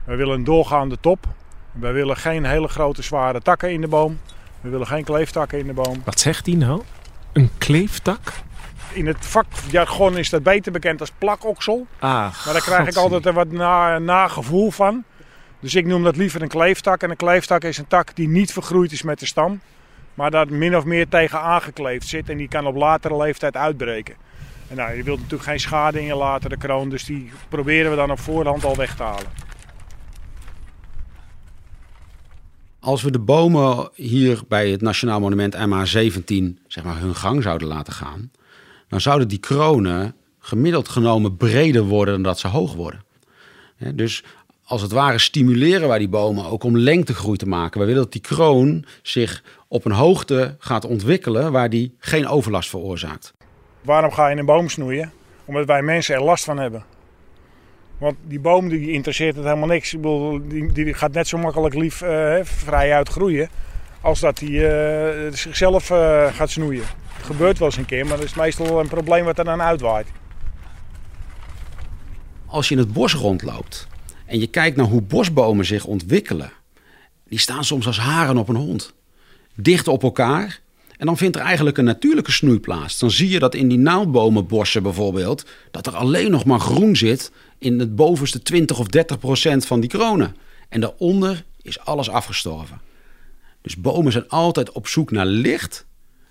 We 0.06 0.16
willen 0.16 0.36
een 0.36 0.44
doorgaande 0.44 0.98
top. 1.00 1.26
We 1.72 1.92
willen 1.92 2.18
geen 2.18 2.46
hele 2.46 2.68
grote 2.68 3.02
zware 3.02 3.42
takken 3.42 3.72
in 3.72 3.82
de 3.82 3.88
boom. 3.88 4.20
We 4.64 4.70
willen 4.70 4.88
geen 4.88 5.04
kleeftakken 5.04 5.60
in 5.60 5.68
de 5.68 5.74
boom. 5.74 6.02
Wat 6.06 6.20
zegt 6.20 6.46
hij 6.46 6.56
nou? 6.56 6.82
Een 7.34 7.50
kleeftak? 7.58 8.34
In 8.94 9.08
het 9.08 9.18
vakjargon 9.20 10.18
is 10.18 10.30
dat 10.30 10.44
beter 10.44 10.72
bekend 10.72 11.00
als 11.00 11.12
plakoksel. 11.18 11.88
Ah, 12.00 12.10
maar 12.10 12.54
daar 12.54 12.62
krijg 12.62 12.88
ik 12.88 12.96
altijd 12.96 13.26
een 13.26 13.34
wat 13.34 13.52
nagevoel 14.02 14.66
na 14.66 14.72
van. 14.72 15.04
Dus 15.60 15.76
ik 15.76 15.86
noem 15.86 16.04
dat 16.04 16.16
liever 16.16 16.42
een 16.42 16.48
kleeftak. 16.48 17.04
En 17.04 17.10
een 17.10 17.16
kleeftak 17.16 17.64
is 17.64 17.78
een 17.78 17.88
tak 17.88 18.16
die 18.16 18.28
niet 18.28 18.54
vergroeid 18.54 18.92
is 18.92 19.02
met 19.02 19.20
de 19.20 19.26
stam. 19.26 19.62
Maar 20.14 20.32
daar 20.32 20.54
min 20.54 20.78
of 20.78 20.86
meer 20.86 21.08
tegen 21.10 21.42
aangekleefd 21.42 22.08
zit. 22.08 22.30
En 22.30 22.38
die 22.38 22.48
kan 22.48 22.68
op 22.68 22.76
latere 22.76 23.18
leeftijd 23.18 23.58
uitbreken. 23.58 24.16
En 24.70 24.76
nou, 24.76 24.96
je 24.96 25.04
wilt 25.04 25.20
natuurlijk 25.20 25.50
geen 25.50 25.60
schade 25.60 26.00
in 26.00 26.06
je 26.06 26.16
latere 26.16 26.58
kroon. 26.58 26.90
Dus 26.90 27.06
die 27.06 27.32
proberen 27.50 27.92
we 27.92 27.98
dan 27.98 28.12
op 28.12 28.20
voorhand 28.20 28.64
al 28.64 28.76
weg 28.76 28.96
te 28.96 29.04
halen. 29.04 29.32
Als 32.84 33.02
we 33.02 33.12
de 33.12 33.20
bomen 33.20 33.90
hier 33.94 34.42
bij 34.48 34.70
het 34.70 34.82
Nationaal 34.82 35.20
Monument 35.20 35.56
MH17 35.56 36.62
zeg 36.68 36.84
maar, 36.84 37.00
hun 37.00 37.16
gang 37.16 37.44
zouden 37.44 37.68
laten 37.68 37.94
gaan... 37.94 38.32
dan 38.88 39.02
zouden 39.02 39.28
die 39.28 39.38
kronen 39.38 40.16
gemiddeld 40.40 40.90
genomen 40.90 41.38
breder 41.38 41.84
worden 41.84 42.14
dan 42.14 42.24
dat 42.24 42.40
ze 42.40 42.48
hoog 42.48 42.74
worden. 42.74 43.04
Dus 43.94 44.24
als 44.66 44.82
het 44.82 44.92
ware 44.92 45.18
stimuleren 45.18 45.88
wij 45.88 45.98
die 45.98 46.10
bomen 46.10 46.46
ook 46.46 46.64
om 46.64 46.78
lengtegroei 46.78 47.38
te 47.38 47.48
maken. 47.48 47.80
We 47.80 47.86
willen 47.86 48.02
dat 48.02 48.12
die 48.12 48.22
kroon 48.22 48.86
zich 49.02 49.44
op 49.68 49.86
een 49.86 49.92
hoogte 49.92 50.56
gaat 50.60 50.86
ontwikkelen 50.86 51.52
waar 51.52 51.70
die 51.70 51.96
geen 52.00 52.28
overlast 52.28 52.70
veroorzaakt. 52.70 53.34
Waarom 53.82 54.12
ga 54.12 54.28
je 54.28 54.38
een 54.38 54.46
boom 54.46 54.70
snoeien? 54.70 55.12
Omdat 55.46 55.66
wij 55.66 55.82
mensen 55.82 56.16
er 56.16 56.24
last 56.24 56.44
van 56.44 56.58
hebben. 56.58 56.84
Want 57.98 58.16
die 58.28 58.40
boom 58.40 58.70
die 58.70 58.92
interesseert 58.92 59.36
het 59.36 59.46
helemaal 59.46 59.68
niks. 59.68 59.94
Ik 59.94 60.02
bedoel, 60.02 60.42
die, 60.48 60.72
die 60.72 60.94
gaat 60.94 61.14
net 61.14 61.28
zo 61.28 61.38
makkelijk 61.38 61.76
lief 61.76 62.02
uh, 62.02 62.36
vrij 62.44 62.94
uitgroeien 62.94 63.50
als 64.02 64.20
dat 64.20 64.40
hij 64.40 64.50
uh, 64.50 65.34
zichzelf 65.34 65.90
uh, 65.90 66.34
gaat 66.34 66.50
snoeien. 66.50 66.84
Het 67.14 67.26
gebeurt 67.26 67.58
wel 67.58 67.68
eens 67.68 67.78
een 67.78 67.86
keer, 67.86 68.06
maar 68.06 68.18
dat 68.18 68.26
is 68.26 68.34
meestal 68.34 68.80
een 68.80 68.88
probleem 68.88 69.26
wat 69.26 69.38
er 69.38 69.46
dan 69.46 69.62
uitwaait. 69.62 70.08
Als 72.46 72.68
je 72.68 72.76
in 72.76 72.80
het 72.80 72.94
bos 72.94 73.14
rondloopt 73.14 73.88
en 74.26 74.40
je 74.40 74.48
kijkt 74.48 74.78
naar 74.78 74.86
hoe 74.86 75.02
bosbomen 75.02 75.66
zich 75.66 75.86
ontwikkelen, 75.86 76.52
die 77.28 77.40
staan 77.40 77.64
soms 77.64 77.86
als 77.88 78.00
haren 78.00 78.38
op 78.38 78.50
een 78.50 78.56
hond. 78.56 78.94
Dicht 79.56 79.88
op 79.88 80.04
elkaar. 80.04 80.62
En 80.98 81.06
dan 81.06 81.18
vindt 81.18 81.36
er 81.36 81.42
eigenlijk 81.42 81.78
een 81.78 81.86
natuurlijke 81.86 82.32
snoei 82.32 82.60
plaats. 82.60 83.00
Dan 83.00 83.12
zie 83.12 83.30
je 83.30 83.40
dat 83.40 83.56
in 83.56 83.68
die 83.68 83.78
naaldbomenbossen 83.78 84.84
bijvoorbeeld, 84.84 85.46
dat 85.72 85.88
er 85.88 85.96
alleen 85.96 86.32
nog 86.32 86.46
maar 86.46 86.60
groen 86.60 86.96
zit 86.96 87.32
in 87.64 87.80
het 87.80 87.96
bovenste 87.96 88.42
20 88.42 88.80
of 88.80 88.88
30 88.88 89.20
procent 89.20 89.66
van 89.66 89.80
die 89.80 89.90
kronen. 89.90 90.36
En 90.70 90.82
daaronder 90.82 91.44
is 91.62 91.80
alles 91.80 92.10
afgestorven. 92.10 92.82
Dus 93.62 93.78
bomen 93.78 94.12
zijn 94.12 94.30
altijd 94.30 94.72
op 94.72 94.88
zoek 94.88 95.12
naar 95.12 95.26
licht. 95.26 95.86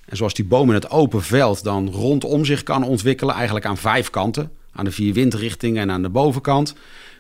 En 0.05 0.17
zoals 0.17 0.35
die 0.35 0.45
boom 0.45 0.69
in 0.69 0.75
het 0.75 0.91
open 0.91 1.23
veld 1.23 1.65
dan 1.65 1.91
rondom 1.91 2.45
zich 2.45 2.63
kan 2.63 2.85
ontwikkelen, 2.85 3.35
eigenlijk 3.35 3.67
aan 3.67 3.77
vijf 3.77 4.11
kanten, 4.11 4.53
aan 4.73 4.85
de 4.85 4.91
vier 4.91 5.15
windrichtingen 5.15 5.83
en 5.83 5.91
aan 5.91 6.03
de 6.03 6.09
bovenkant, 6.09 6.75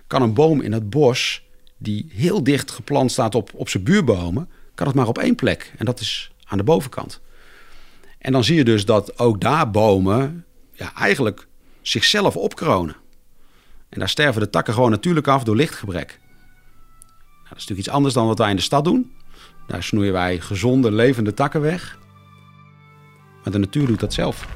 kan 0.07 0.23
een 0.23 0.35
boom 0.35 0.61
in 0.61 0.73
het 0.73 0.90
bos, 0.90 1.42
die 1.78 2.07
heel 2.12 2.45
dicht 2.45 2.71
geplant 2.71 3.12
staat 3.12 3.35
op, 3.35 3.50
op 3.54 3.69
zijn 3.69 3.83
buurbomen, 3.83 4.49
kan 4.75 4.87
het 4.87 4.97
maar 4.97 5.09
op 5.09 5.19
één 5.19 5.35
plek. 5.35 5.73
En 5.78 5.85
dat 5.85 6.00
is 6.00 6.33
aan 6.45 6.59
de 6.59 6.64
bovenkant. 6.64 7.21
En 8.19 8.33
dan 8.33 8.45
zie 8.45 8.57
je 8.57 8.64
dus 8.64 8.85
dat 8.85 9.19
ook 9.19 9.40
daar 9.40 9.71
bomen 9.71 10.45
ja, 10.73 10.95
eigenlijk 10.95 11.47
zichzelf 11.83 12.37
opkronen. 12.37 12.97
En 13.92 13.99
daar 13.99 14.08
sterven 14.08 14.40
de 14.40 14.50
takken 14.50 14.75
gewoon 14.75 14.90
natuurlijk 14.90 15.28
af 15.28 15.44
door 15.44 15.56
lichtgebrek. 15.56 16.08
Nou, 16.08 17.49
dat 17.49 17.58
is 17.58 17.68
natuurlijk 17.68 17.78
iets 17.78 17.88
anders 17.88 18.14
dan 18.14 18.26
wat 18.26 18.38
wij 18.38 18.50
in 18.50 18.56
de 18.56 18.62
stad 18.62 18.84
doen. 18.84 19.12
Daar 19.66 19.82
snoeien 19.82 20.12
wij 20.12 20.40
gezonde, 20.40 20.92
levende 20.92 21.34
takken 21.34 21.61
weg. 21.61 21.99
Maar 23.42 23.52
de 23.52 23.58
natuur 23.58 23.87
doet 23.87 24.00
dat 24.00 24.12
zelf. 24.12 24.46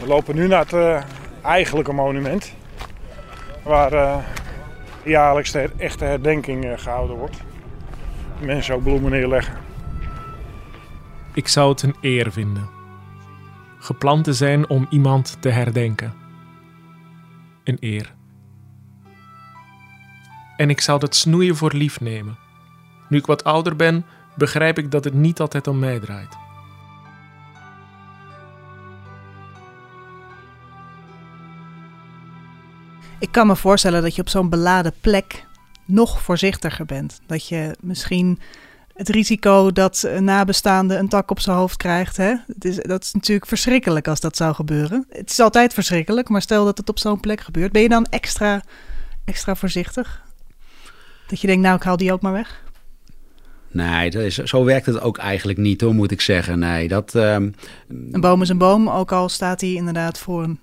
We 0.00 0.06
lopen 0.06 0.34
nu 0.34 0.46
naar 0.46 0.60
het 0.60 0.72
uh, 0.72 1.02
eigenlijke 1.42 1.92
monument. 1.92 2.52
Waar 3.64 3.92
uh, 3.92 4.18
jaarlijks 5.04 5.52
de 5.52 5.70
echte 5.76 6.04
herdenking 6.04 6.64
uh, 6.64 6.72
gehouden 6.76 7.16
wordt. 7.16 7.36
Mensen 8.40 8.74
ook 8.74 8.82
bloemen 8.82 9.10
neerleggen. 9.10 9.54
Ik 11.34 11.48
zou 11.48 11.70
het 11.70 11.82
een 11.82 11.96
eer 12.00 12.32
vinden. 12.32 12.77
Geplant 13.88 14.24
te 14.24 14.32
zijn 14.32 14.68
om 14.68 14.86
iemand 14.90 15.36
te 15.40 15.48
herdenken. 15.48 16.14
Een 17.64 17.76
eer. 17.80 18.14
En 20.56 20.70
ik 20.70 20.80
zou 20.80 20.98
dat 20.98 21.14
snoeien 21.14 21.56
voor 21.56 21.72
lief 21.72 22.00
nemen. 22.00 22.38
Nu 23.08 23.18
ik 23.18 23.26
wat 23.26 23.44
ouder 23.44 23.76
ben, 23.76 24.04
begrijp 24.36 24.78
ik 24.78 24.90
dat 24.90 25.04
het 25.04 25.14
niet 25.14 25.40
altijd 25.40 25.66
om 25.66 25.78
mij 25.78 25.98
draait. 25.98 26.36
Ik 33.18 33.32
kan 33.32 33.46
me 33.46 33.56
voorstellen 33.56 34.02
dat 34.02 34.14
je 34.14 34.20
op 34.20 34.28
zo'n 34.28 34.48
beladen 34.48 34.94
plek 35.00 35.44
nog 35.84 36.22
voorzichtiger 36.22 36.84
bent. 36.84 37.20
Dat 37.26 37.48
je 37.48 37.76
misschien 37.80 38.38
het 38.98 39.08
risico 39.08 39.70
dat 39.70 40.04
een 40.06 40.24
nabestaande 40.24 40.96
een 40.96 41.08
tak 41.08 41.30
op 41.30 41.40
zijn 41.40 41.56
hoofd 41.56 41.76
krijgt. 41.76 42.16
Hè? 42.16 42.34
Het 42.46 42.64
is, 42.64 42.76
dat 42.76 43.02
is 43.02 43.12
natuurlijk 43.12 43.48
verschrikkelijk 43.48 44.08
als 44.08 44.20
dat 44.20 44.36
zou 44.36 44.54
gebeuren. 44.54 45.06
Het 45.08 45.30
is 45.30 45.40
altijd 45.40 45.74
verschrikkelijk, 45.74 46.28
maar 46.28 46.42
stel 46.42 46.64
dat 46.64 46.78
het 46.78 46.88
op 46.88 46.98
zo'n 46.98 47.20
plek 47.20 47.40
gebeurt. 47.40 47.72
Ben 47.72 47.82
je 47.82 47.88
dan 47.88 48.06
extra, 48.10 48.62
extra 49.24 49.54
voorzichtig? 49.54 50.22
Dat 51.26 51.40
je 51.40 51.46
denkt, 51.46 51.62
nou, 51.62 51.76
ik 51.76 51.82
haal 51.82 51.96
die 51.96 52.12
ook 52.12 52.20
maar 52.20 52.32
weg? 52.32 52.62
Nee, 53.70 54.10
dat 54.10 54.22
is, 54.22 54.36
zo 54.36 54.64
werkt 54.64 54.86
het 54.86 55.00
ook 55.00 55.18
eigenlijk 55.18 55.58
niet, 55.58 55.80
hoor, 55.80 55.94
moet 55.94 56.10
ik 56.10 56.20
zeggen. 56.20 56.58
Nee, 56.58 56.88
dat, 56.88 57.14
um... 57.14 57.54
Een 57.88 58.20
boom 58.20 58.42
is 58.42 58.48
een 58.48 58.58
boom, 58.58 58.88
ook 58.88 59.12
al 59.12 59.28
staat 59.28 59.60
hij 59.60 59.72
inderdaad 59.72 60.18
voor 60.18 60.42
een 60.42 60.60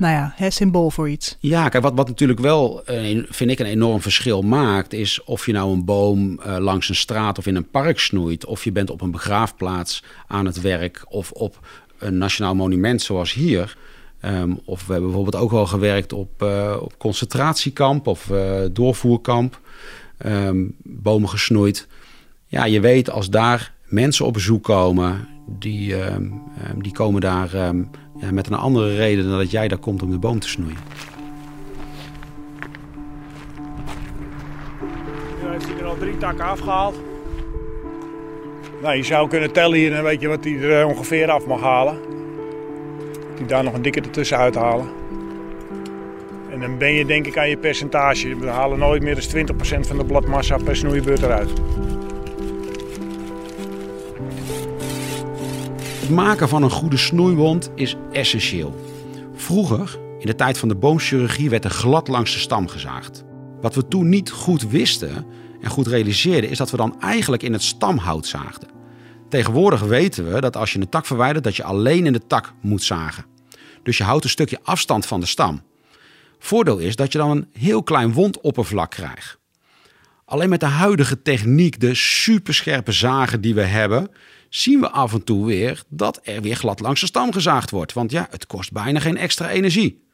nou 0.00 0.14
ja, 0.14 0.32
hè, 0.36 0.50
symbool 0.50 0.90
voor 0.90 1.08
iets. 1.08 1.36
Ja, 1.38 1.68
kijk, 1.68 1.82
wat, 1.82 1.94
wat 1.94 2.08
natuurlijk 2.08 2.40
wel, 2.40 2.82
uh, 2.90 3.24
vind 3.28 3.50
ik, 3.50 3.58
een 3.58 3.66
enorm 3.66 4.00
verschil 4.00 4.42
maakt, 4.42 4.92
is 4.92 5.24
of 5.24 5.46
je 5.46 5.52
nou 5.52 5.72
een 5.72 5.84
boom 5.84 6.40
uh, 6.46 6.56
langs 6.58 6.88
een 6.88 6.94
straat 6.94 7.38
of 7.38 7.46
in 7.46 7.56
een 7.56 7.70
park 7.70 7.98
snoeit, 7.98 8.44
of 8.44 8.64
je 8.64 8.72
bent 8.72 8.90
op 8.90 9.00
een 9.00 9.10
begraafplaats 9.10 10.02
aan 10.26 10.46
het 10.46 10.60
werk 10.60 11.04
of 11.08 11.30
op 11.30 11.66
een 11.98 12.18
nationaal 12.18 12.54
monument 12.54 13.02
zoals 13.02 13.32
hier. 13.32 13.76
Um, 14.24 14.60
of 14.64 14.86
we 14.86 14.92
hebben 14.92 15.10
bijvoorbeeld 15.10 15.42
ook 15.42 15.50
wel 15.50 15.66
gewerkt 15.66 16.12
op, 16.12 16.42
uh, 16.42 16.76
op 16.80 16.98
concentratiekamp 16.98 18.06
of 18.06 18.30
doorvoerkamp, 18.72 19.60
um, 20.26 20.76
bomen 20.82 21.28
gesnoeid. 21.28 21.86
Ja, 22.46 22.64
je 22.64 22.80
weet 22.80 23.10
als 23.10 23.30
daar 23.30 23.74
mensen 23.84 24.26
op 24.26 24.32
bezoek 24.32 24.64
komen, 24.64 25.28
die, 25.58 26.12
um, 26.12 26.42
die 26.78 26.92
komen 26.92 27.20
daar 27.20 27.74
ja, 28.20 28.32
met 28.32 28.46
een 28.46 28.54
andere 28.54 28.94
reden 28.94 29.28
dan 29.28 29.38
dat 29.38 29.50
jij 29.50 29.68
daar 29.68 29.78
komt 29.78 30.02
om 30.02 30.10
de 30.10 30.18
boom 30.18 30.38
te 30.38 30.48
snoeien. 30.48 30.76
Nu 35.42 35.48
heeft 35.50 35.66
hij 35.66 35.84
al 35.84 35.96
drie 35.98 36.16
takken 36.16 36.44
afgehaald. 36.44 37.00
Nou, 38.82 38.96
je 38.96 39.02
zou 39.02 39.28
kunnen 39.28 39.52
tellen 39.52 39.78
hier 39.78 39.94
en 39.94 40.02
weet 40.02 40.20
je 40.20 40.28
wat 40.28 40.44
hij 40.44 40.60
er 40.60 40.86
ongeveer 40.86 41.30
af 41.30 41.46
mag 41.46 41.60
halen. 41.60 41.98
Hij 43.36 43.46
daar 43.46 43.64
nog 43.64 43.74
een 43.74 43.82
dikke 43.82 44.00
ertussen 44.00 44.36
uithalen. 44.36 44.88
En 46.50 46.60
dan 46.60 46.78
ben 46.78 46.94
je 46.94 47.04
denk 47.04 47.26
ik 47.26 47.38
aan 47.38 47.48
je 47.48 47.56
percentage. 47.56 48.36
We 48.36 48.46
halen 48.46 48.78
nooit 48.78 49.02
meer 49.02 49.14
dan 49.14 49.56
20% 49.56 49.80
van 49.80 49.98
de 49.98 50.04
bladmassa 50.04 50.56
per 50.56 50.76
snoeibeurt 50.76 51.22
eruit. 51.22 51.50
Het 56.10 56.18
maken 56.18 56.48
van 56.48 56.62
een 56.62 56.70
goede 56.70 56.96
snoeiwond 56.96 57.70
is 57.74 57.96
essentieel. 58.12 58.74
Vroeger, 59.34 59.98
in 60.18 60.26
de 60.26 60.34
tijd 60.34 60.58
van 60.58 60.68
de 60.68 60.74
boomchirurgie, 60.74 61.50
werd 61.50 61.64
er 61.64 61.70
glad 61.70 62.08
langs 62.08 62.32
de 62.32 62.38
stam 62.38 62.68
gezaagd. 62.68 63.24
Wat 63.60 63.74
we 63.74 63.88
toen 63.88 64.08
niet 64.08 64.30
goed 64.30 64.62
wisten 64.62 65.26
en 65.60 65.70
goed 65.70 65.86
realiseerden, 65.86 66.50
is 66.50 66.58
dat 66.58 66.70
we 66.70 66.76
dan 66.76 67.00
eigenlijk 67.00 67.42
in 67.42 67.52
het 67.52 67.62
stamhout 67.62 68.26
zaagden. 68.26 68.68
Tegenwoordig 69.28 69.80
weten 69.80 70.32
we 70.32 70.40
dat 70.40 70.56
als 70.56 70.72
je 70.72 70.80
een 70.80 70.88
tak 70.88 71.06
verwijdert, 71.06 71.44
dat 71.44 71.56
je 71.56 71.64
alleen 71.64 72.06
in 72.06 72.12
de 72.12 72.26
tak 72.26 72.52
moet 72.60 72.82
zagen. 72.82 73.24
Dus 73.82 73.98
je 73.98 74.04
houdt 74.04 74.24
een 74.24 74.30
stukje 74.30 74.58
afstand 74.62 75.06
van 75.06 75.20
de 75.20 75.26
stam. 75.26 75.62
Voordeel 76.38 76.78
is 76.78 76.96
dat 76.96 77.12
je 77.12 77.18
dan 77.18 77.30
een 77.30 77.48
heel 77.52 77.82
klein 77.82 78.12
wondoppervlak 78.12 78.90
krijgt. 78.90 79.38
Alleen 80.24 80.48
met 80.48 80.60
de 80.60 80.66
huidige 80.66 81.22
techniek, 81.22 81.80
de 81.80 81.94
superscherpe 81.94 82.92
zagen 82.92 83.40
die 83.40 83.54
we 83.54 83.62
hebben, 83.62 84.10
zien 84.50 84.80
we 84.80 84.90
af 84.90 85.12
en 85.12 85.24
toe 85.24 85.46
weer 85.46 85.82
dat 85.88 86.20
er 86.22 86.42
weer 86.42 86.56
glad 86.56 86.80
langs 86.80 87.00
de 87.00 87.06
stam 87.06 87.32
gezaagd 87.32 87.70
wordt. 87.70 87.92
Want 87.92 88.10
ja, 88.10 88.26
het 88.30 88.46
kost 88.46 88.72
bijna 88.72 89.00
geen 89.00 89.16
extra 89.16 89.50
energie. 89.50 90.04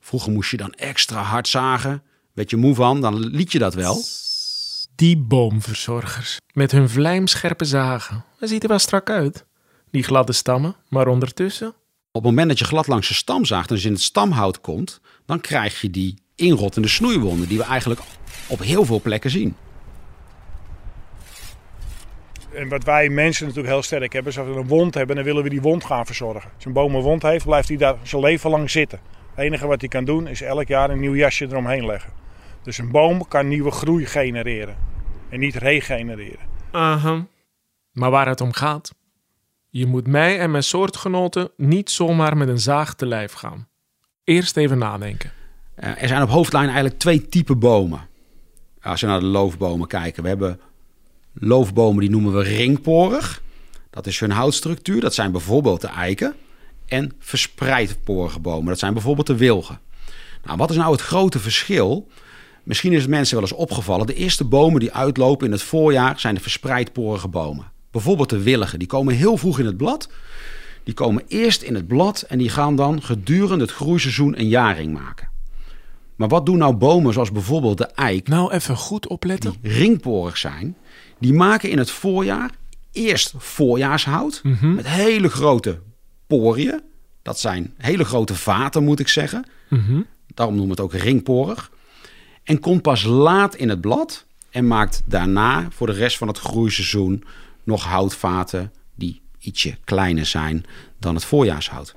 Vroeger 0.00 0.32
moest 0.32 0.50
je 0.50 0.56
dan 0.56 0.72
extra 0.72 1.22
hard 1.22 1.48
zagen. 1.48 2.02
Weet 2.32 2.50
je 2.50 2.56
moe 2.56 2.74
van, 2.74 3.00
dan 3.00 3.18
liet 3.18 3.52
je 3.52 3.58
dat 3.58 3.74
wel. 3.74 4.02
Die 4.94 5.16
boomverzorgers 5.16 6.36
met 6.52 6.72
hun 6.72 6.88
vlijmscherpe 6.88 7.64
zagen. 7.64 8.24
Dat 8.38 8.48
ziet 8.48 8.62
er 8.62 8.68
wel 8.68 8.78
strak 8.78 9.10
uit. 9.10 9.44
Die 9.90 10.02
gladde 10.02 10.32
stammen, 10.32 10.76
maar 10.88 11.08
ondertussen. 11.08 11.68
Op 11.68 12.22
het 12.22 12.30
moment 12.30 12.48
dat 12.48 12.58
je 12.58 12.64
glad 12.64 12.86
langs 12.86 13.08
de 13.08 13.14
stam 13.14 13.44
zaagt 13.44 13.68
en 13.68 13.74
dus 13.74 13.84
in 13.84 13.92
het 13.92 14.00
stamhout 14.00 14.60
komt, 14.60 15.00
dan 15.26 15.40
krijg 15.40 15.80
je 15.80 15.90
die 15.90 16.18
inrottende 16.34 16.88
snoeiwonden 16.88 17.48
die 17.48 17.58
we 17.58 17.64
eigenlijk 17.64 18.00
op 18.48 18.58
heel 18.58 18.84
veel 18.84 19.00
plekken 19.00 19.30
zien. 19.30 19.56
En 22.56 22.68
wat 22.68 22.84
wij 22.84 23.08
mensen 23.08 23.46
natuurlijk 23.46 23.72
heel 23.72 23.82
sterk 23.82 24.12
hebben, 24.12 24.32
is 24.32 24.38
als 24.38 24.48
we 24.48 24.54
een 24.54 24.66
wond 24.66 24.94
hebben, 24.94 25.16
dan 25.16 25.24
willen 25.24 25.42
we 25.42 25.48
die 25.48 25.60
wond 25.60 25.84
gaan 25.84 26.06
verzorgen. 26.06 26.50
Als 26.54 26.64
een 26.64 26.72
boom 26.72 26.94
een 26.94 27.02
wond 27.02 27.22
heeft, 27.22 27.44
blijft 27.44 27.68
hij 27.68 27.76
daar 27.76 27.96
zijn 28.02 28.22
leven 28.22 28.50
lang 28.50 28.70
zitten. 28.70 29.00
Het 29.34 29.44
enige 29.44 29.66
wat 29.66 29.80
hij 29.80 29.88
kan 29.88 30.04
doen, 30.04 30.26
is 30.26 30.40
elk 30.40 30.68
jaar 30.68 30.90
een 30.90 31.00
nieuw 31.00 31.14
jasje 31.14 31.44
eromheen 31.44 31.86
leggen. 31.86 32.12
Dus 32.62 32.78
een 32.78 32.90
boom 32.90 33.28
kan 33.28 33.48
nieuwe 33.48 33.70
groei 33.70 34.06
genereren 34.06 34.76
en 35.28 35.40
niet 35.40 35.54
regenereren. 35.54 36.46
Aha. 36.70 37.26
Maar 37.92 38.10
waar 38.10 38.28
het 38.28 38.40
om 38.40 38.52
gaat, 38.52 38.94
je 39.68 39.86
moet 39.86 40.06
mij 40.06 40.38
en 40.38 40.50
mijn 40.50 40.62
soortgenoten 40.62 41.50
niet 41.56 41.90
zomaar 41.90 42.36
met 42.36 42.48
een 42.48 42.60
zaag 42.60 42.94
te 42.94 43.06
lijf 43.06 43.32
gaan. 43.32 43.68
Eerst 44.24 44.56
even 44.56 44.78
nadenken. 44.78 45.32
Uh, 45.78 46.02
er 46.02 46.08
zijn 46.08 46.22
op 46.22 46.28
hoofdlijn 46.28 46.66
eigenlijk 46.66 46.98
twee 46.98 47.28
typen 47.28 47.58
bomen. 47.58 48.08
Als 48.80 49.00
we 49.00 49.06
naar 49.06 49.20
de 49.20 49.26
loofbomen 49.26 49.86
kijken. 49.86 50.22
We 50.22 50.28
hebben 50.28 50.60
loofbomen 51.38 52.00
die 52.00 52.10
noemen 52.10 52.32
we 52.32 52.42
ringporig. 52.42 53.42
Dat 53.90 54.06
is 54.06 54.20
hun 54.20 54.30
houtstructuur. 54.30 55.00
Dat 55.00 55.14
zijn 55.14 55.32
bijvoorbeeld 55.32 55.80
de 55.80 55.86
eiken. 55.86 56.34
En 56.86 57.12
verspreidporige 57.18 58.40
bomen. 58.40 58.66
Dat 58.66 58.78
zijn 58.78 58.92
bijvoorbeeld 58.92 59.26
de 59.26 59.36
wilgen. 59.36 59.80
Nou, 60.44 60.58
wat 60.58 60.70
is 60.70 60.76
nou 60.76 60.92
het 60.92 61.00
grote 61.00 61.38
verschil? 61.38 62.08
Misschien 62.62 62.92
is 62.92 63.00
het 63.00 63.10
mensen 63.10 63.34
wel 63.34 63.44
eens 63.44 63.52
opgevallen. 63.52 64.06
De 64.06 64.14
eerste 64.14 64.44
bomen 64.44 64.80
die 64.80 64.92
uitlopen 64.92 65.46
in 65.46 65.52
het 65.52 65.62
voorjaar 65.62 66.20
zijn 66.20 66.34
de 66.34 66.40
verspreidporige 66.40 67.28
bomen. 67.28 67.72
Bijvoorbeeld 67.90 68.30
de 68.30 68.42
wilgen. 68.42 68.78
Die 68.78 68.88
komen 68.88 69.14
heel 69.14 69.36
vroeg 69.36 69.58
in 69.58 69.66
het 69.66 69.76
blad. 69.76 70.08
Die 70.84 70.94
komen 70.94 71.22
eerst 71.28 71.62
in 71.62 71.74
het 71.74 71.86
blad 71.86 72.22
en 72.22 72.38
die 72.38 72.48
gaan 72.48 72.76
dan 72.76 73.02
gedurende 73.02 73.64
het 73.64 73.72
groeiseizoen 73.72 74.38
een 74.38 74.48
jaring 74.48 74.92
maken. 74.92 75.28
Maar 76.16 76.28
wat 76.28 76.46
doen 76.46 76.58
nou 76.58 76.74
bomen 76.76 77.12
zoals 77.12 77.32
bijvoorbeeld 77.32 77.78
de 77.78 77.84
eik? 77.86 78.28
Nou, 78.28 78.52
even 78.52 78.76
goed 78.76 79.06
opletten. 79.08 79.54
Die 79.60 79.72
ringporig 79.72 80.36
zijn. 80.38 80.76
Die 81.18 81.32
maken 81.32 81.70
in 81.70 81.78
het 81.78 81.90
voorjaar 81.90 82.50
eerst 82.92 83.34
voorjaarshout 83.36 84.40
Mhm. 84.42 84.74
met 84.74 84.86
hele 84.88 85.28
grote 85.28 85.78
poriën. 86.26 86.80
Dat 87.22 87.38
zijn 87.38 87.74
hele 87.76 88.04
grote 88.04 88.34
vaten, 88.34 88.84
moet 88.84 89.00
ik 89.00 89.08
zeggen. 89.08 89.44
Mhm. 89.68 90.00
Daarom 90.34 90.56
noemen 90.56 90.76
we 90.76 90.82
het 90.82 90.92
ook 90.94 91.00
ringporig. 91.00 91.70
En 92.44 92.60
komt 92.60 92.82
pas 92.82 93.02
laat 93.04 93.54
in 93.54 93.68
het 93.68 93.80
blad 93.80 94.24
en 94.50 94.66
maakt 94.66 95.02
daarna 95.04 95.66
voor 95.70 95.86
de 95.86 95.92
rest 95.92 96.16
van 96.16 96.28
het 96.28 96.38
groeiseizoen 96.38 97.24
nog 97.64 97.84
houtvaten 97.84 98.72
die 98.94 99.20
ietsje 99.38 99.76
kleiner 99.84 100.26
zijn 100.26 100.64
dan 100.98 101.14
het 101.14 101.24
voorjaarshout. 101.24 101.94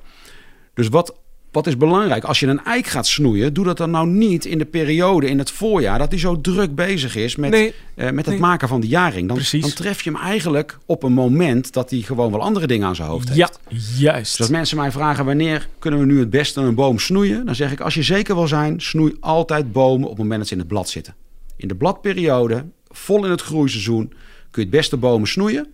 Dus 0.74 0.88
wat, 0.88 1.19
wat 1.52 1.68
is 1.68 1.78
belangrijk? 1.78 2.24
Als 2.24 2.40
je 2.40 2.48
een 2.48 2.64
eik 2.64 2.88
gaat 2.88 3.08
snoeien, 3.08 3.54
doe 3.54 3.66
dat 3.66 3.78
dan 3.78 3.92
nou 3.92 4.08
niet 4.08 4.46
in 4.46 4.58
de 4.58 4.66
periode 4.66 5.30
in 5.30 5.38
het 5.38 5.52
voorjaar 5.52 5.98
dat 5.98 6.10
hij 6.12 6.20
zo 6.20 6.42
druk 6.42 6.76
bezig 6.76 7.16
is 7.16 7.36
met, 7.36 7.52
Nee, 7.52 7.74
eh, 7.96 8.06
met 8.06 8.26
het 8.26 8.28
nee. 8.28 8.40
maken 8.40 8.68
van 8.68 8.82
de 8.82 8.88
jaring. 8.88 9.28
Dan, 9.28 9.40
dan 9.62 9.74
tref 9.74 10.02
je 10.02 10.12
hem 10.12 10.20
eigenlijk 10.20 10.78
op 10.86 11.04
een 11.04 11.14
moment 11.14 11.74
dat 11.74 11.90
hij 11.90 12.00
gewoon 12.00 12.32
wel 12.32 12.42
andere 12.42 12.68
dingen 12.68 12.88
aan 12.88 12.96
zijn 12.96 13.08
hoofd 13.08 13.30
heeft. 13.30 13.40
Ja, 13.40 13.78
juist. 13.98 14.32
Dus 14.32 14.40
als 14.40 14.50
mensen 14.50 14.78
mij 14.78 14.92
vragen 14.92 15.26
wanneer 15.26 15.68
kunnen 15.80 16.00
we 16.00 16.06
nu 16.06 16.20
het 16.20 16.30
beste 16.30 16.62
een 16.62 16.76
boom 16.76 17.00
snoeien, 17.00 17.46
dan 17.46 17.56
zeg 17.56 17.72
ik 17.72 17.80
als 17.80 17.94
je 17.94 18.04
zeker 18.04 18.36
wil 18.36 18.48
zijn, 18.48 18.82
snoei 18.82 19.18
altijd 19.20 19.72
bomen 19.72 20.04
op 20.04 20.10
het 20.10 20.18
moment 20.18 20.40
dat 20.40 20.48
ze 20.48 20.54
in 20.54 20.60
het 20.60 20.70
blad 20.70 20.90
zitten. 20.90 21.16
In 21.56 21.68
de 21.68 21.76
bladperiode, 21.76 22.66
vol 22.88 23.26
in 23.26 23.32
het 23.32 23.42
groeiseizoen, 23.42 24.08
kun 24.52 24.62
je 24.64 24.68
het 24.68 24.70
beste 24.70 24.98
bomen 24.98 25.28
snoeien. 25.28 25.68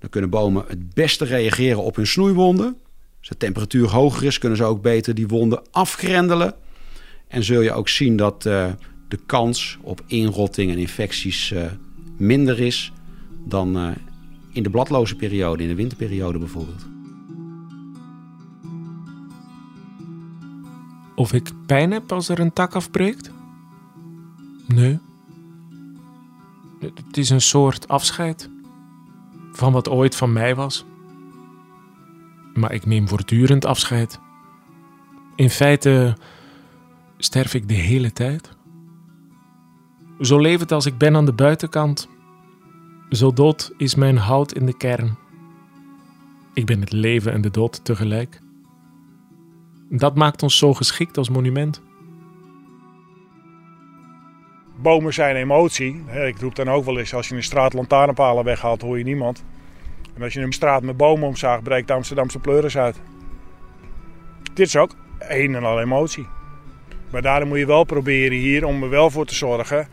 Dan 0.00 0.10
kunnen 0.10 0.30
bomen 0.30 0.64
het 0.68 0.94
beste 0.94 1.24
reageren 1.24 1.82
op 1.82 1.96
hun 1.96 2.06
snoeiwonden. 2.06 2.76
De 3.28 3.36
temperatuur 3.36 3.88
hoger 3.88 4.24
is, 4.24 4.38
kunnen 4.38 4.58
ze 4.58 4.64
ook 4.64 4.82
beter 4.82 5.14
die 5.14 5.28
wonden 5.28 5.62
afgrendelen. 5.70 6.54
En 7.28 7.44
zul 7.44 7.60
je 7.60 7.72
ook 7.72 7.88
zien 7.88 8.16
dat 8.16 8.44
uh, 8.46 8.66
de 9.08 9.18
kans 9.26 9.78
op 9.82 10.02
inrotting 10.06 10.70
en 10.70 10.78
infecties 10.78 11.50
uh, 11.50 11.62
minder 12.16 12.60
is 12.60 12.92
dan 13.44 13.76
uh, 13.76 13.90
in 14.52 14.62
de 14.62 14.70
bladloze 14.70 15.16
periode, 15.16 15.62
in 15.62 15.68
de 15.68 15.74
winterperiode 15.74 16.38
bijvoorbeeld. 16.38 16.86
Of 21.14 21.32
ik 21.32 21.50
pijn 21.66 21.90
heb 21.90 22.12
als 22.12 22.28
er 22.28 22.38
een 22.38 22.52
tak 22.52 22.74
afbreekt? 22.74 23.30
Nee. 24.66 24.98
Het 26.80 27.16
is 27.16 27.30
een 27.30 27.40
soort 27.40 27.88
afscheid 27.88 28.50
van 29.52 29.72
wat 29.72 29.88
ooit 29.88 30.16
van 30.16 30.32
mij 30.32 30.54
was. 30.54 30.84
Maar 32.58 32.72
ik 32.72 32.86
neem 32.86 33.08
voortdurend 33.08 33.64
afscheid. 33.64 34.20
In 35.36 35.50
feite 35.50 36.16
sterf 37.16 37.54
ik 37.54 37.68
de 37.68 37.74
hele 37.74 38.12
tijd. 38.12 38.56
Zo 40.20 40.38
levend 40.38 40.72
als 40.72 40.86
ik 40.86 40.98
ben 40.98 41.16
aan 41.16 41.24
de 41.24 41.32
buitenkant, 41.32 42.08
zo 43.10 43.32
dood 43.32 43.72
is 43.76 43.94
mijn 43.94 44.16
hout 44.16 44.52
in 44.52 44.66
de 44.66 44.76
kern. 44.76 45.16
Ik 46.54 46.66
ben 46.66 46.80
het 46.80 46.92
leven 46.92 47.32
en 47.32 47.40
de 47.40 47.50
dood 47.50 47.84
tegelijk. 47.84 48.40
Dat 49.88 50.16
maakt 50.16 50.42
ons 50.42 50.58
zo 50.58 50.74
geschikt 50.74 51.18
als 51.18 51.28
monument. 51.28 51.82
Bomen 54.82 55.14
zijn 55.14 55.36
emotie. 55.36 56.04
Ik 56.26 56.40
roep 56.40 56.54
dan 56.54 56.70
ook 56.70 56.84
wel 56.84 56.98
eens, 56.98 57.14
als 57.14 57.28
je 57.28 57.34
een 57.34 57.42
straat 57.42 57.72
lantaarnpalen 57.72 58.44
weghaalt, 58.44 58.82
hoor 58.82 58.98
je 58.98 59.04
niemand. 59.04 59.44
En 60.18 60.24
als 60.24 60.32
je 60.32 60.40
een 60.40 60.52
straat 60.52 60.82
met 60.82 60.96
bomen 60.96 61.28
omzaagt, 61.28 61.62
breekt 61.62 61.86
de 61.86 61.92
Amsterdamse 61.92 62.38
pleuris 62.38 62.76
uit. 62.78 63.00
Dit 64.54 64.66
is 64.66 64.76
ook 64.76 64.94
een 65.18 65.54
en 65.54 65.64
al 65.64 65.80
emotie. 65.80 66.26
Maar 67.10 67.22
daarom 67.22 67.48
moet 67.48 67.58
je 67.58 67.66
wel 67.66 67.84
proberen 67.84 68.38
hier 68.38 68.66
om 68.66 68.82
er 68.82 68.88
wel 68.88 69.10
voor 69.10 69.26
te 69.26 69.34
zorgen. 69.34 69.88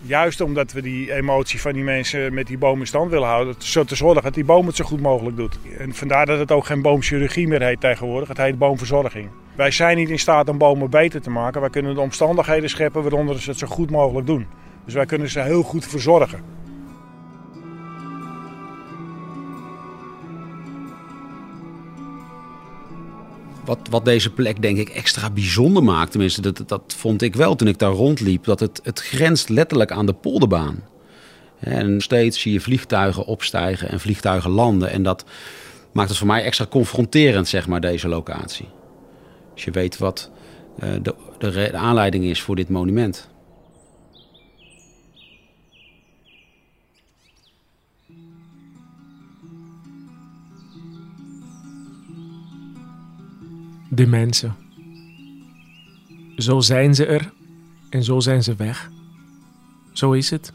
Juist 0.00 0.40
omdat 0.40 0.72
we 0.72 0.82
die 0.82 1.12
emotie 1.12 1.60
van 1.60 1.72
die 1.72 1.82
mensen 1.82 2.34
met 2.34 2.46
die 2.46 2.58
bomen 2.58 2.80
in 2.80 2.86
stand 2.86 3.10
willen 3.10 3.28
houden. 3.28 3.54
Zo 3.58 3.84
te 3.84 3.94
zorgen 3.94 4.22
dat 4.22 4.34
die 4.34 4.44
boom 4.44 4.66
het 4.66 4.76
zo 4.76 4.84
goed 4.84 5.00
mogelijk 5.00 5.36
doet. 5.36 5.58
En 5.78 5.94
vandaar 5.94 6.26
dat 6.26 6.38
het 6.38 6.52
ook 6.52 6.66
geen 6.66 6.82
boomchirurgie 6.82 7.48
meer 7.48 7.62
heet 7.62 7.80
tegenwoordig. 7.80 8.28
Het 8.28 8.38
heet 8.38 8.58
boomverzorging. 8.58 9.28
Wij 9.54 9.70
zijn 9.70 9.96
niet 9.96 10.10
in 10.10 10.18
staat 10.18 10.48
om 10.48 10.58
bomen 10.58 10.90
beter 10.90 11.20
te 11.22 11.30
maken. 11.30 11.60
Wij 11.60 11.70
kunnen 11.70 11.94
de 11.94 12.00
omstandigheden 12.00 12.68
scheppen 12.68 13.02
waaronder 13.02 13.40
ze 13.40 13.50
het 13.50 13.58
zo 13.58 13.66
goed 13.66 13.90
mogelijk 13.90 14.26
doen. 14.26 14.46
Dus 14.84 14.94
wij 14.94 15.06
kunnen 15.06 15.30
ze 15.30 15.40
heel 15.40 15.62
goed 15.62 15.86
verzorgen. 15.86 16.40
Wat, 23.64 23.78
wat 23.90 24.04
deze 24.04 24.32
plek 24.32 24.62
denk 24.62 24.78
ik 24.78 24.88
extra 24.88 25.30
bijzonder 25.30 25.82
maakt, 25.82 26.10
tenminste 26.10 26.40
dat, 26.40 26.62
dat 26.66 26.94
vond 26.96 27.22
ik 27.22 27.34
wel 27.34 27.56
toen 27.56 27.68
ik 27.68 27.78
daar 27.78 27.92
rondliep, 27.92 28.44
dat 28.44 28.60
het, 28.60 28.80
het 28.82 29.00
grenst 29.00 29.48
letterlijk 29.48 29.90
aan 29.90 30.06
de 30.06 30.12
polderbaan. 30.12 30.82
En 31.58 32.00
steeds 32.00 32.40
zie 32.40 32.52
je 32.52 32.60
vliegtuigen 32.60 33.24
opstijgen 33.24 33.88
en 33.88 34.00
vliegtuigen 34.00 34.50
landen. 34.50 34.90
En 34.90 35.02
dat 35.02 35.24
maakt 35.92 36.08
het 36.08 36.18
voor 36.18 36.26
mij 36.26 36.42
extra 36.42 36.66
confronterend, 36.66 37.48
zeg 37.48 37.66
maar, 37.66 37.80
deze 37.80 38.08
locatie. 38.08 38.68
Als 39.52 39.64
je 39.64 39.70
weet 39.70 39.98
wat 39.98 40.30
de, 40.78 41.14
de, 41.38 41.50
de 41.50 41.76
aanleiding 41.76 42.24
is 42.24 42.42
voor 42.42 42.56
dit 42.56 42.68
monument. 42.68 43.28
De 53.94 54.06
mensen. 54.06 54.56
Zo 56.36 56.60
zijn 56.60 56.94
ze 56.94 57.06
er 57.06 57.32
en 57.90 58.04
zo 58.04 58.20
zijn 58.20 58.42
ze 58.42 58.54
weg. 58.54 58.90
Zo 59.92 60.12
is 60.12 60.30
het. 60.30 60.52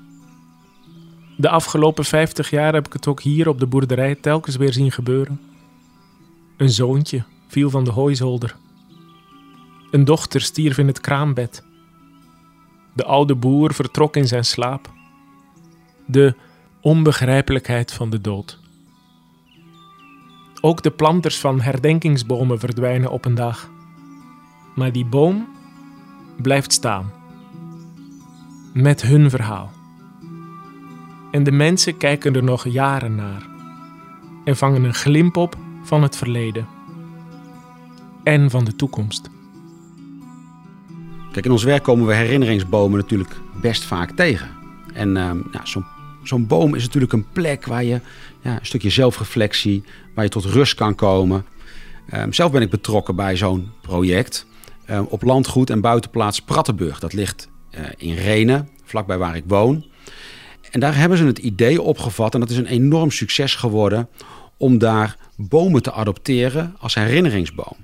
De 1.37 1.49
afgelopen 1.49 2.05
50 2.05 2.49
jaar 2.49 2.73
heb 2.73 2.85
ik 2.85 2.93
het 2.93 3.07
ook 3.07 3.21
hier 3.21 3.47
op 3.47 3.59
de 3.59 3.67
boerderij 3.67 4.15
telkens 4.15 4.55
weer 4.55 4.73
zien 4.73 4.91
gebeuren. 4.91 5.41
Een 6.57 6.69
zoontje 6.69 7.23
viel 7.47 7.69
van 7.69 7.83
de 7.83 7.91
hooizolder. 7.91 8.55
Een 9.91 10.05
dochter 10.05 10.41
stierf 10.41 10.77
in 10.77 10.87
het 10.87 10.99
kraambed. 10.99 11.63
De 12.93 13.05
oude 13.05 13.35
boer 13.35 13.73
vertrok 13.73 14.15
in 14.15 14.27
zijn 14.27 14.45
slaap. 14.45 14.91
De 16.05 16.35
onbegrijpelijkheid 16.81 17.93
van 17.93 18.09
de 18.09 18.21
dood. 18.21 18.59
Ook 20.61 20.83
de 20.83 20.91
planters 20.91 21.39
van 21.39 21.61
herdenkingsbomen 21.61 22.59
verdwijnen 22.59 23.11
op 23.11 23.25
een 23.25 23.35
dag. 23.35 23.69
Maar 24.75 24.91
die 24.91 25.05
boom 25.05 25.47
blijft 26.41 26.73
staan. 26.73 27.11
Met 28.73 29.01
hun 29.01 29.29
verhaal. 29.29 29.71
En 31.31 31.43
de 31.43 31.51
mensen 31.51 31.97
kijken 31.97 32.35
er 32.35 32.43
nog 32.43 32.67
jaren 32.67 33.15
naar. 33.15 33.47
En 34.43 34.57
vangen 34.57 34.83
een 34.83 34.93
glimp 34.93 35.37
op 35.37 35.57
van 35.83 36.03
het 36.03 36.15
verleden. 36.15 36.67
En 38.23 38.49
van 38.49 38.65
de 38.65 38.75
toekomst. 38.75 39.29
Kijk, 41.31 41.45
in 41.45 41.51
ons 41.51 41.63
werk 41.63 41.83
komen 41.83 42.07
we 42.07 42.13
herinneringsbomen 42.13 42.99
natuurlijk 42.99 43.35
best 43.61 43.83
vaak 43.83 44.11
tegen. 44.11 44.49
En 44.93 45.09
uh, 45.09 45.31
ja, 45.51 45.65
zo'n 45.65 45.85
zo'n 46.23 46.47
boom 46.47 46.75
is 46.75 46.83
natuurlijk 46.83 47.13
een 47.13 47.31
plek 47.31 47.65
waar 47.65 47.83
je 47.83 48.01
ja, 48.41 48.59
een 48.59 48.65
stukje 48.65 48.89
zelfreflectie, 48.89 49.83
waar 50.15 50.23
je 50.23 50.29
tot 50.29 50.45
rust 50.45 50.75
kan 50.75 50.95
komen. 50.95 51.45
Um, 52.13 52.33
zelf 52.33 52.51
ben 52.51 52.61
ik 52.61 52.69
betrokken 52.69 53.15
bij 53.15 53.37
zo'n 53.37 53.71
project 53.81 54.45
um, 54.89 55.05
op 55.09 55.23
landgoed 55.23 55.69
en 55.69 55.81
buitenplaats 55.81 56.41
Prattenburg. 56.41 56.99
Dat 56.99 57.13
ligt 57.13 57.49
uh, 57.71 57.79
in 57.97 58.13
Renen, 58.13 58.69
vlakbij 58.83 59.17
waar 59.17 59.35
ik 59.35 59.43
woon. 59.47 59.85
En 60.71 60.79
daar 60.79 60.95
hebben 60.95 61.17
ze 61.17 61.25
het 61.25 61.37
idee 61.37 61.81
opgevat, 61.81 62.33
en 62.33 62.39
dat 62.39 62.49
is 62.49 62.57
een 62.57 62.65
enorm 62.65 63.11
succes 63.11 63.55
geworden, 63.55 64.09
om 64.57 64.77
daar 64.77 65.17
bomen 65.35 65.81
te 65.81 65.91
adopteren 65.91 66.75
als 66.79 66.95
herinneringsboom. 66.95 67.75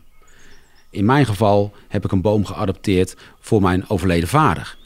In 0.89 1.05
mijn 1.05 1.25
geval 1.25 1.73
heb 1.87 2.05
ik 2.05 2.11
een 2.11 2.21
boom 2.21 2.45
geadopteerd 2.45 3.15
voor 3.39 3.61
mijn 3.61 3.89
overleden 3.89 4.29
vader. 4.29 4.77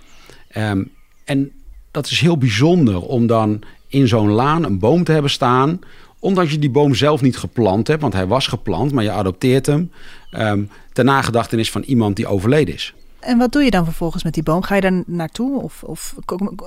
Um, 0.57 0.91
en 1.25 1.51
dat 1.91 2.05
is 2.05 2.19
heel 2.19 2.37
bijzonder 2.37 3.01
om 3.01 3.27
dan 3.27 3.61
in 3.87 4.07
zo'n 4.07 4.29
laan 4.29 4.63
een 4.63 4.79
boom 4.79 5.03
te 5.03 5.11
hebben 5.11 5.31
staan. 5.31 5.79
Omdat 6.19 6.49
je 6.49 6.59
die 6.59 6.69
boom 6.69 6.95
zelf 6.95 7.21
niet 7.21 7.37
geplant 7.37 7.87
hebt, 7.87 8.01
want 8.01 8.13
hij 8.13 8.27
was 8.27 8.47
geplant, 8.47 8.91
maar 8.91 9.03
je 9.03 9.11
adopteert 9.11 9.65
hem. 9.65 9.91
Um, 10.31 10.69
ter 10.93 11.03
nagedachtenis 11.03 11.71
van 11.71 11.81
iemand 11.81 12.15
die 12.15 12.27
overleden 12.27 12.73
is. 12.73 12.93
En 13.19 13.37
wat 13.37 13.51
doe 13.51 13.63
je 13.63 13.71
dan 13.71 13.83
vervolgens 13.83 14.23
met 14.23 14.33
die 14.33 14.43
boom? 14.43 14.61
Ga 14.61 14.75
je 14.75 14.81
daar 14.81 15.03
naartoe? 15.05 15.61
Of, 15.61 15.83
of 15.83 16.15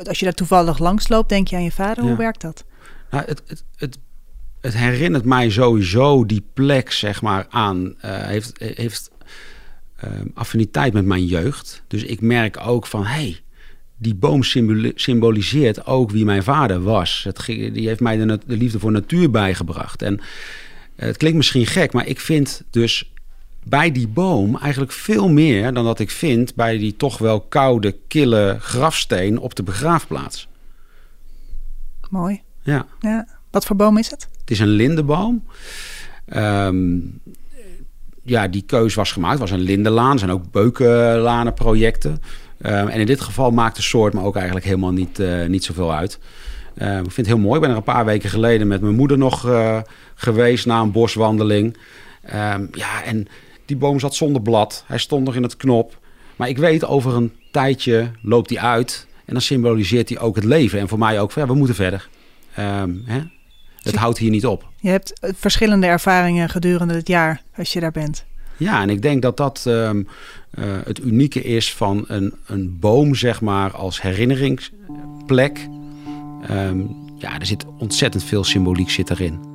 als 0.05 0.19
je 0.19 0.25
daar 0.25 0.35
toevallig 0.35 0.79
langs 0.79 1.09
loopt, 1.09 1.29
denk 1.29 1.49
je 1.49 1.57
aan 1.57 1.65
je 1.65 1.73
vader? 1.73 2.05
Hoe 2.05 2.17
werkt 2.17 2.41
dat? 2.41 2.65
Nou, 3.11 3.25
het, 3.27 3.43
het, 3.47 3.65
het, 3.77 3.99
het, 4.61 4.75
herinnert 4.75 5.25
mij 5.25 5.51
sowieso 5.51 6.27
die 6.27 6.45
plek, 6.55 6.93
zeg 6.93 7.23
maar, 7.23 7.47
aan. 7.51 7.85
Uh, 7.85 7.95
heeft 8.03 8.53
heeft 8.59 9.11
uh, 10.05 10.11
affiniteit 10.35 10.93
met 10.93 11.05
mijn 11.05 11.27
jeugd. 11.27 11.83
Dus 11.89 12.03
ik 12.03 12.21
merk 12.21 12.67
ook 12.67 12.87
van, 12.87 13.05
hé, 13.05 13.23
hey, 13.23 13.41
die 14.03 14.15
boom 14.15 14.43
symboliseert 14.95 15.87
ook 15.87 16.11
wie 16.11 16.25
mijn 16.25 16.43
vader 16.43 16.83
was. 16.83 17.23
Het, 17.25 17.45
die 17.47 17.87
heeft 17.87 18.01
mij 18.01 18.17
de, 18.17 18.39
de, 18.47 18.57
liefde 18.57 18.79
voor 18.79 18.93
natuur 18.93 19.31
bijgebracht. 19.31 20.03
En 20.03 20.21
eh, 20.95 21.07
het 21.07 21.17
klinkt 21.17 21.37
misschien 21.37 21.67
gek, 21.67 21.93
maar 21.93 22.07
ik 22.07 22.21
vind 22.21 22.63
dus 22.71 23.13
bij 23.65 23.93
die 23.93 24.09
boom 24.09 24.57
eigenlijk 24.57 24.93
veel 24.93 25.29
meer 25.29 25.73
dan 25.73 25.85
dat 25.85 25.99
ik 25.99 26.11
vind 26.11 26.55
bij 26.55 26.79
die 26.79 26.97
toch 26.97 27.19
wel 27.19 27.41
koude, 27.41 27.97
kille 28.09 28.57
grafsteen 28.61 29.39
op 29.39 29.55
de 29.55 29.63
begraafplaats. 29.63 30.49
Mooi. 32.11 32.41
Ja. 32.63 32.87
ja. 33.01 33.27
Wat 33.51 33.67
voor 33.67 33.77
boom 33.77 33.99
is 33.99 34.11
het? 34.11 34.29
Het 34.41 34.51
is 34.51 34.59
een 34.59 34.69
lindenboom. 34.69 35.45
Um, 36.37 37.21
ja, 38.23 38.49
die 38.49 38.63
keus 38.63 38.95
was 38.95 39.13
gemaakt. 39.13 39.41
Het 39.41 39.51
was 39.51 39.59
een 39.59 39.65
lindenlaan. 39.65 40.13
Er 40.13 40.19
zijn 40.19 40.31
ook 40.31 40.51
beukenlanenprojecten. 40.51 42.23
Um, 42.67 42.89
en 42.89 43.01
in 43.01 43.07
dit 43.07 43.21
geval 43.21 43.51
maakt 43.51 43.77
de 43.77 43.83
soort 43.83 44.15
me 44.15 44.23
ook 44.23 44.37
eigenlijk 44.37 44.65
helemaal 44.65 44.93
niet, 44.93 45.19
uh, 45.19 45.47
niet 45.47 45.65
zoveel 45.65 45.95
uit. 45.95 46.19
Uh, 46.75 46.89
ik 46.89 47.03
vind 47.03 47.17
het 47.17 47.27
heel 47.27 47.39
mooi. 47.39 47.55
Ik 47.55 47.61
ben 47.61 47.71
er 47.71 47.77
een 47.77 47.83
paar 47.83 48.05
weken 48.05 48.31
geleden 48.31 48.67
met 48.67 48.81
mijn 48.81 48.95
moeder 48.95 49.19
nog 49.19 49.47
uh, 49.47 49.81
geweest 50.15 50.67
na 50.67 50.81
een 50.81 50.93
boswandeling. 50.93 51.77
Um, 52.35 52.69
ja, 52.73 53.05
en 53.05 53.27
die 53.67 53.77
boom 53.77 54.01
zat 54.01 54.15
zonder 54.15 54.43
blad. 54.43 54.85
Hij 54.87 54.99
stond 54.99 55.25
nog 55.25 55.35
in 55.35 55.43
het 55.43 55.57
knop. 55.57 55.99
Maar 56.37 56.49
ik 56.49 56.59
weet, 56.59 56.85
over 56.85 57.15
een 57.15 57.33
tijdje 57.51 58.11
loopt 58.23 58.51
hij 58.51 58.59
uit. 58.59 59.07
En 59.25 59.33
dan 59.33 59.43
symboliseert 59.43 60.09
hij 60.09 60.19
ook 60.19 60.35
het 60.35 60.45
leven. 60.45 60.79
En 60.79 60.89
voor 60.89 60.99
mij 60.99 61.21
ook, 61.21 61.33
ja, 61.33 61.47
we 61.47 61.55
moeten 61.55 61.75
verder. 61.75 62.09
Um, 62.59 63.03
hè? 63.07 63.21
Het 63.83 63.97
houdt 63.97 64.19
hier 64.19 64.31
niet 64.31 64.47
op. 64.47 64.69
Je 64.81 64.89
hebt 64.89 65.13
verschillende 65.21 65.87
ervaringen 65.87 66.49
gedurende 66.49 66.95
het 66.95 67.09
jaar 67.09 67.43
als 67.57 67.73
je 67.73 67.81
daar 67.81 67.93
bent. 67.93 68.25
Ja, 68.57 68.83
en 68.83 68.91
ik 68.91 69.03
denk 69.03 69.23
dat 69.23 69.37
dat 69.37 69.65
um, 69.69 70.09
het 70.61 70.99
unieke 70.99 71.43
is 71.43 71.75
van 71.75 72.05
een, 72.07 72.35
een 72.47 72.79
boom, 72.81 73.15
zeg 73.15 73.41
maar, 73.41 73.73
als 73.73 74.03
herinneringsplek. 74.03 75.69
Um, 76.51 77.03
ja, 77.17 77.39
er 77.39 77.47
zit 77.47 77.67
ontzettend 77.79 78.25
veel 78.25 78.45
symboliek 78.45 78.91
zit 78.91 79.11
erin. 79.11 79.51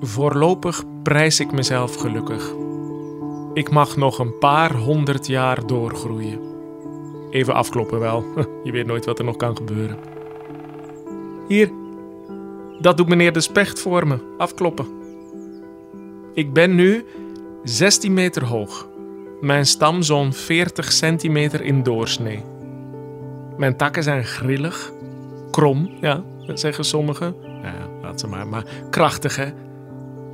Voorlopig 0.00 0.84
prijs 1.02 1.40
ik 1.40 1.52
mezelf 1.52 1.94
gelukkig. 1.94 2.54
Ik 3.54 3.70
mag 3.70 3.96
nog 3.96 4.18
een 4.18 4.38
paar 4.38 4.74
honderd 4.74 5.26
jaar 5.26 5.66
doorgroeien. 5.66 6.38
Even 7.30 7.54
afkloppen 7.54 7.98
wel, 7.98 8.24
je 8.64 8.72
weet 8.72 8.86
nooit 8.86 9.04
wat 9.04 9.18
er 9.18 9.24
nog 9.24 9.36
kan 9.36 9.56
gebeuren. 9.56 9.98
Hier, 11.48 11.70
dat 12.80 12.96
doet 12.96 13.08
meneer 13.08 13.32
de 13.32 13.40
Specht 13.40 13.80
voor 13.80 14.06
me, 14.06 14.18
afkloppen. 14.38 14.86
Ik 16.34 16.52
ben 16.52 16.74
nu 16.74 17.04
16 17.68 18.12
meter 18.12 18.44
hoog. 18.44 18.88
Mijn 19.40 19.66
stam 19.66 20.02
zo'n 20.02 20.32
40 20.32 20.92
centimeter 20.92 21.62
in 21.62 21.82
doorsnee. 21.82 22.44
Mijn 23.56 23.76
takken 23.76 24.02
zijn 24.02 24.24
grillig, 24.24 24.92
krom, 25.50 25.90
ja, 26.00 26.22
dat 26.46 26.60
zeggen 26.60 26.84
sommigen. 26.84 27.34
Ja, 27.62 27.74
laat 28.02 28.20
ze 28.20 28.26
maar, 28.26 28.46
maar 28.46 28.64
krachtig 28.90 29.36
hè. 29.36 29.46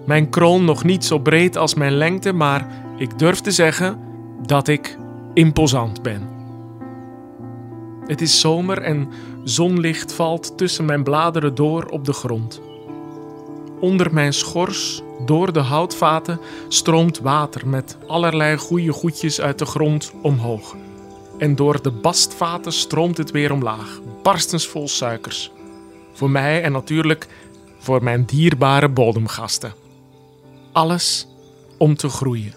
Mijn 0.06 0.28
kroon 0.28 0.64
nog 0.64 0.84
niet 0.84 1.04
zo 1.04 1.18
breed 1.18 1.56
als 1.56 1.74
mijn 1.74 1.92
lengte, 1.92 2.32
maar 2.32 2.84
ik 2.96 3.18
durf 3.18 3.40
te 3.40 3.50
zeggen 3.50 3.98
dat 4.46 4.68
ik 4.68 4.98
imposant 5.34 6.02
ben. 6.02 6.28
Het 8.06 8.20
is 8.20 8.40
zomer 8.40 8.78
en 8.78 9.08
zonlicht 9.44 10.12
valt 10.12 10.58
tussen 10.58 10.84
mijn 10.84 11.02
bladeren 11.02 11.54
door 11.54 11.84
op 11.84 12.04
de 12.04 12.12
grond. 12.12 12.71
Onder 13.82 14.14
mijn 14.14 14.32
schors, 14.32 15.02
door 15.26 15.52
de 15.52 15.60
houtvaten, 15.60 16.40
stroomt 16.68 17.18
water 17.18 17.68
met 17.68 17.96
allerlei 18.06 18.56
goede 18.56 18.92
goedjes 18.92 19.40
uit 19.40 19.58
de 19.58 19.64
grond 19.64 20.12
omhoog. 20.20 20.76
En 21.38 21.54
door 21.54 21.82
de 21.82 21.90
bastvaten 21.90 22.72
stroomt 22.72 23.16
het 23.16 23.30
weer 23.30 23.52
omlaag, 23.52 24.00
barstensvol 24.22 24.88
suikers. 24.88 25.50
Voor 26.12 26.30
mij 26.30 26.62
en 26.62 26.72
natuurlijk 26.72 27.28
voor 27.78 28.02
mijn 28.02 28.24
dierbare 28.24 28.88
bodemgasten. 28.88 29.74
Alles 30.72 31.26
om 31.78 31.96
te 31.96 32.08
groeien. 32.08 32.54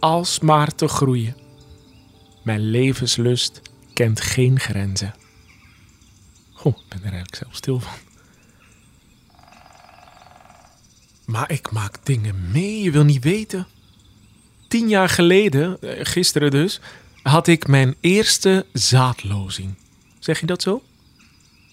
Alsmaar 0.00 0.74
te 0.74 0.88
groeien. 0.88 1.36
Mijn 2.42 2.60
levenslust 2.60 3.62
kent 3.92 4.20
geen 4.20 4.60
grenzen. 4.60 5.14
Goh, 6.52 6.76
ik 6.76 6.88
ben 6.88 6.98
er 6.98 7.04
eigenlijk 7.04 7.36
zelf 7.36 7.54
stil 7.54 7.80
van. 7.80 8.07
Maar 11.28 11.50
ik 11.50 11.70
maak 11.70 11.94
dingen 12.02 12.50
mee, 12.50 12.82
je 12.82 12.90
wil 12.90 13.04
niet 13.04 13.24
weten. 13.24 13.66
Tien 14.68 14.88
jaar 14.88 15.08
geleden, 15.08 15.80
eh, 15.80 15.98
gisteren 16.02 16.50
dus, 16.50 16.80
had 17.22 17.46
ik 17.46 17.66
mijn 17.66 17.96
eerste 18.00 18.66
zaadlozing. 18.72 19.74
Zeg 20.18 20.40
je 20.40 20.46
dat 20.46 20.62
zo? 20.62 20.82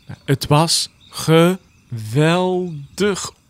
Nou, 0.07 0.19
het 0.25 0.47
was 0.47 0.89
geweldig 1.09 2.71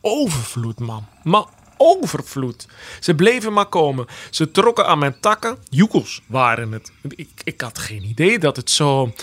overvloed, 0.01 0.79
man. 0.79 1.05
Maar 1.23 1.45
overvloed. 1.77 2.67
Ze 2.99 3.15
bleven 3.15 3.53
maar 3.53 3.65
komen. 3.65 4.05
Ze 4.29 4.51
trokken 4.51 4.87
aan 4.87 4.99
mijn 4.99 5.19
takken. 5.19 5.57
Joekels 5.69 6.21
waren 6.27 6.71
het. 6.71 6.91
Ik, 7.01 7.29
ik 7.43 7.61
had 7.61 7.77
geen 7.77 8.03
idee 8.03 8.39
dat 8.39 8.55
het 8.55 8.69
zo, 8.69 9.13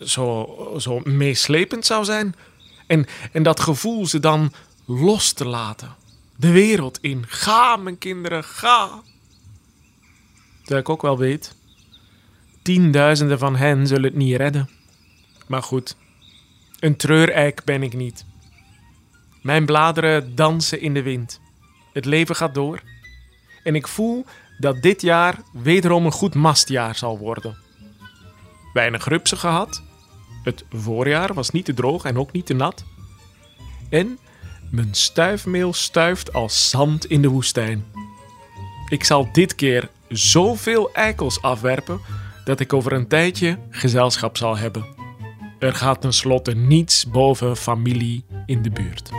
zo, 0.00 0.56
zo 0.78 1.00
meeslepend 1.04 1.86
zou 1.86 2.04
zijn. 2.04 2.34
En, 2.86 3.06
en 3.32 3.42
dat 3.42 3.60
gevoel 3.60 4.06
ze 4.06 4.20
dan 4.20 4.52
los 4.84 5.32
te 5.32 5.44
laten. 5.44 6.04
De 6.36 6.50
wereld 6.50 6.98
in. 7.00 7.24
Ga, 7.28 7.76
mijn 7.76 7.98
kinderen, 7.98 8.44
ga. 8.44 9.02
Terwijl 10.58 10.80
ik 10.80 10.88
ook 10.88 11.02
wel 11.02 11.18
weet. 11.18 11.56
Tienduizenden 12.62 13.38
van 13.38 13.56
hen 13.56 13.86
zullen 13.86 14.04
het 14.04 14.14
niet 14.14 14.36
redden. 14.36 14.68
Maar 15.46 15.62
goed, 15.62 15.96
een 16.80 16.96
treureik 16.96 17.64
ben 17.64 17.82
ik 17.82 17.94
niet. 17.94 18.24
Mijn 19.42 19.66
bladeren 19.66 20.34
dansen 20.34 20.80
in 20.80 20.94
de 20.94 21.02
wind. 21.02 21.40
Het 21.92 22.04
leven 22.04 22.36
gaat 22.36 22.54
door. 22.54 22.82
En 23.62 23.74
ik 23.74 23.88
voel 23.88 24.24
dat 24.58 24.82
dit 24.82 25.02
jaar 25.02 25.38
wederom 25.52 26.04
een 26.04 26.12
goed 26.12 26.34
mastjaar 26.34 26.94
zal 26.94 27.18
worden. 27.18 27.56
Weinig 28.72 29.04
rupsen 29.08 29.38
gehad. 29.38 29.82
Het 30.42 30.64
voorjaar 30.70 31.34
was 31.34 31.50
niet 31.50 31.64
te 31.64 31.74
droog 31.74 32.04
en 32.04 32.18
ook 32.18 32.32
niet 32.32 32.46
te 32.46 32.54
nat. 32.54 32.84
En 33.90 34.18
mijn 34.76 34.94
stuifmeel 34.94 35.72
stuift 35.72 36.32
als 36.32 36.70
zand 36.70 37.06
in 37.06 37.22
de 37.22 37.28
woestijn. 37.28 37.84
Ik 38.88 39.04
zal 39.04 39.28
dit 39.32 39.54
keer 39.54 39.88
zoveel 40.08 40.92
eikels 40.92 41.42
afwerpen 41.42 42.00
dat 42.44 42.60
ik 42.60 42.72
over 42.72 42.92
een 42.92 43.08
tijdje 43.08 43.58
gezelschap 43.70 44.36
zal 44.36 44.56
hebben. 44.56 44.84
Er 45.58 45.74
gaat 45.74 46.00
tenslotte 46.00 46.54
niets 46.54 47.10
boven 47.10 47.56
familie 47.56 48.24
in 48.46 48.62
de 48.62 48.70
buurt. 48.70 49.10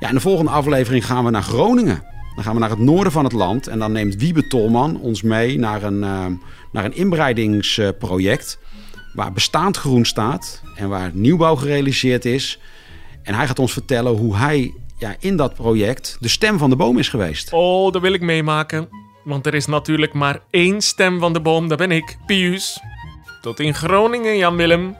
Ja, 0.00 0.08
in 0.08 0.14
de 0.14 0.20
volgende 0.20 0.50
aflevering 0.50 1.06
gaan 1.06 1.24
we 1.24 1.30
naar 1.30 1.42
Groningen. 1.42 2.02
Dan 2.34 2.44
gaan 2.44 2.54
we 2.54 2.60
naar 2.60 2.70
het 2.70 2.78
noorden 2.78 3.12
van 3.12 3.24
het 3.24 3.32
land. 3.32 3.66
En 3.66 3.78
dan 3.78 3.92
neemt 3.92 4.16
Wiebe 4.16 4.46
Tolman 4.46 5.00
ons 5.00 5.22
mee 5.22 5.58
naar 5.58 5.82
een, 5.82 5.98
uh, 6.02 6.26
naar 6.72 6.84
een 6.84 6.96
inbreidingsproject. 6.96 8.58
Waar 9.16 9.32
bestaand 9.32 9.76
groen 9.76 10.04
staat 10.04 10.62
en 10.74 10.88
waar 10.88 11.10
nieuwbouw 11.14 11.56
gerealiseerd 11.56 12.24
is. 12.24 12.58
En 13.22 13.34
hij 13.34 13.46
gaat 13.46 13.58
ons 13.58 13.72
vertellen 13.72 14.16
hoe 14.16 14.36
hij 14.36 14.74
ja, 14.98 15.16
in 15.18 15.36
dat 15.36 15.54
project 15.54 16.16
de 16.20 16.28
stem 16.28 16.58
van 16.58 16.70
de 16.70 16.76
boom 16.76 16.98
is 16.98 17.08
geweest. 17.08 17.52
Oh, 17.52 17.92
dat 17.92 18.02
wil 18.02 18.12
ik 18.12 18.20
meemaken. 18.20 18.88
Want 19.24 19.46
er 19.46 19.54
is 19.54 19.66
natuurlijk 19.66 20.12
maar 20.12 20.40
één 20.50 20.80
stem 20.80 21.18
van 21.18 21.32
de 21.32 21.40
boom, 21.40 21.68
dat 21.68 21.78
ben 21.78 21.90
ik, 21.90 22.16
Pius. 22.26 22.80
Tot 23.40 23.60
in 23.60 23.74
Groningen, 23.74 24.36
Jan 24.36 24.56
Willem. 24.56 24.96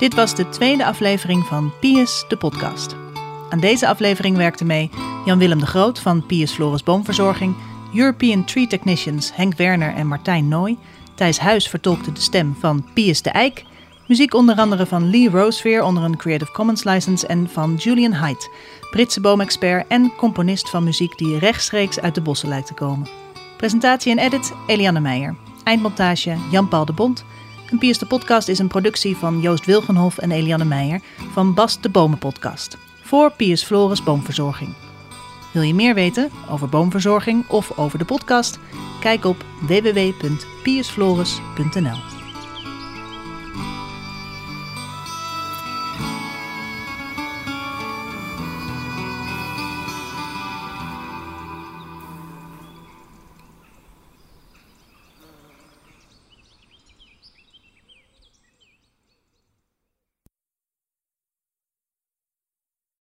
Dit 0.00 0.14
was 0.14 0.34
de 0.34 0.48
tweede 0.48 0.84
aflevering 0.84 1.46
van 1.46 1.72
Pius 1.80 2.24
de 2.28 2.36
podcast. 2.36 2.96
Aan 3.50 3.60
deze 3.60 3.88
aflevering 3.88 4.36
werkten 4.36 4.66
mee 4.66 4.90
Jan-Willem 5.24 5.58
de 5.58 5.66
Groot 5.66 5.98
van 5.98 6.26
Pius 6.26 6.52
Floris 6.52 6.82
Boomverzorging, 6.82 7.56
European 7.94 8.44
Tree 8.44 8.66
Technicians 8.66 9.34
Henk 9.34 9.56
Werner 9.56 9.94
en 9.94 10.06
Martijn 10.06 10.48
Nooy, 10.48 10.76
Thijs 11.14 11.38
Huis 11.38 11.68
vertolkte 11.68 12.12
de 12.12 12.20
stem 12.20 12.56
van 12.58 12.86
Pius 12.94 13.22
de 13.22 13.30
Eik, 13.30 13.64
muziek 14.06 14.34
onder 14.34 14.56
andere 14.56 14.86
van 14.86 15.10
Lee 15.10 15.30
Roseveer 15.30 15.82
onder 15.82 16.02
een 16.02 16.16
Creative 16.16 16.52
Commons 16.52 16.84
license 16.84 17.26
en 17.26 17.48
van 17.48 17.74
Julian 17.74 18.12
Haidt, 18.12 18.50
Britse 18.90 19.20
boomexpert 19.20 19.86
en 19.88 20.12
componist 20.16 20.70
van 20.70 20.84
muziek 20.84 21.18
die 21.18 21.38
rechtstreeks 21.38 22.00
uit 22.00 22.14
de 22.14 22.20
bossen 22.20 22.48
lijkt 22.48 22.66
te 22.66 22.74
komen. 22.74 23.08
Presentatie 23.56 24.12
en 24.12 24.18
edit 24.18 24.52
Eliane 24.66 25.00
Meijer. 25.00 25.36
Eindmontage 25.64 26.36
Jan-Paul 26.50 26.84
de 26.84 26.92
Bond. 26.92 27.24
Een 27.70 27.78
Piers 27.78 27.98
de 27.98 28.06
Podcast 28.06 28.48
is 28.48 28.58
een 28.58 28.68
productie 28.68 29.16
van 29.16 29.40
Joost 29.40 29.66
Wilgenhof 29.66 30.18
en 30.18 30.30
Eliane 30.30 30.64
Meijer 30.64 31.00
van 31.32 31.54
Bas 31.54 31.80
de 31.80 31.88
Bomen 31.88 32.18
Podcast. 32.18 32.76
Voor 33.00 33.32
Piers 33.32 33.62
Floris 33.62 34.02
Boomverzorging. 34.02 34.74
Wil 35.52 35.62
je 35.62 35.74
meer 35.74 35.94
weten 35.94 36.30
over 36.50 36.68
boomverzorging 36.68 37.48
of 37.48 37.78
over 37.78 37.98
de 37.98 38.04
podcast? 38.04 38.58
Kijk 39.00 39.24
op 39.24 39.44
www.piersfloris.nl. 39.60 42.19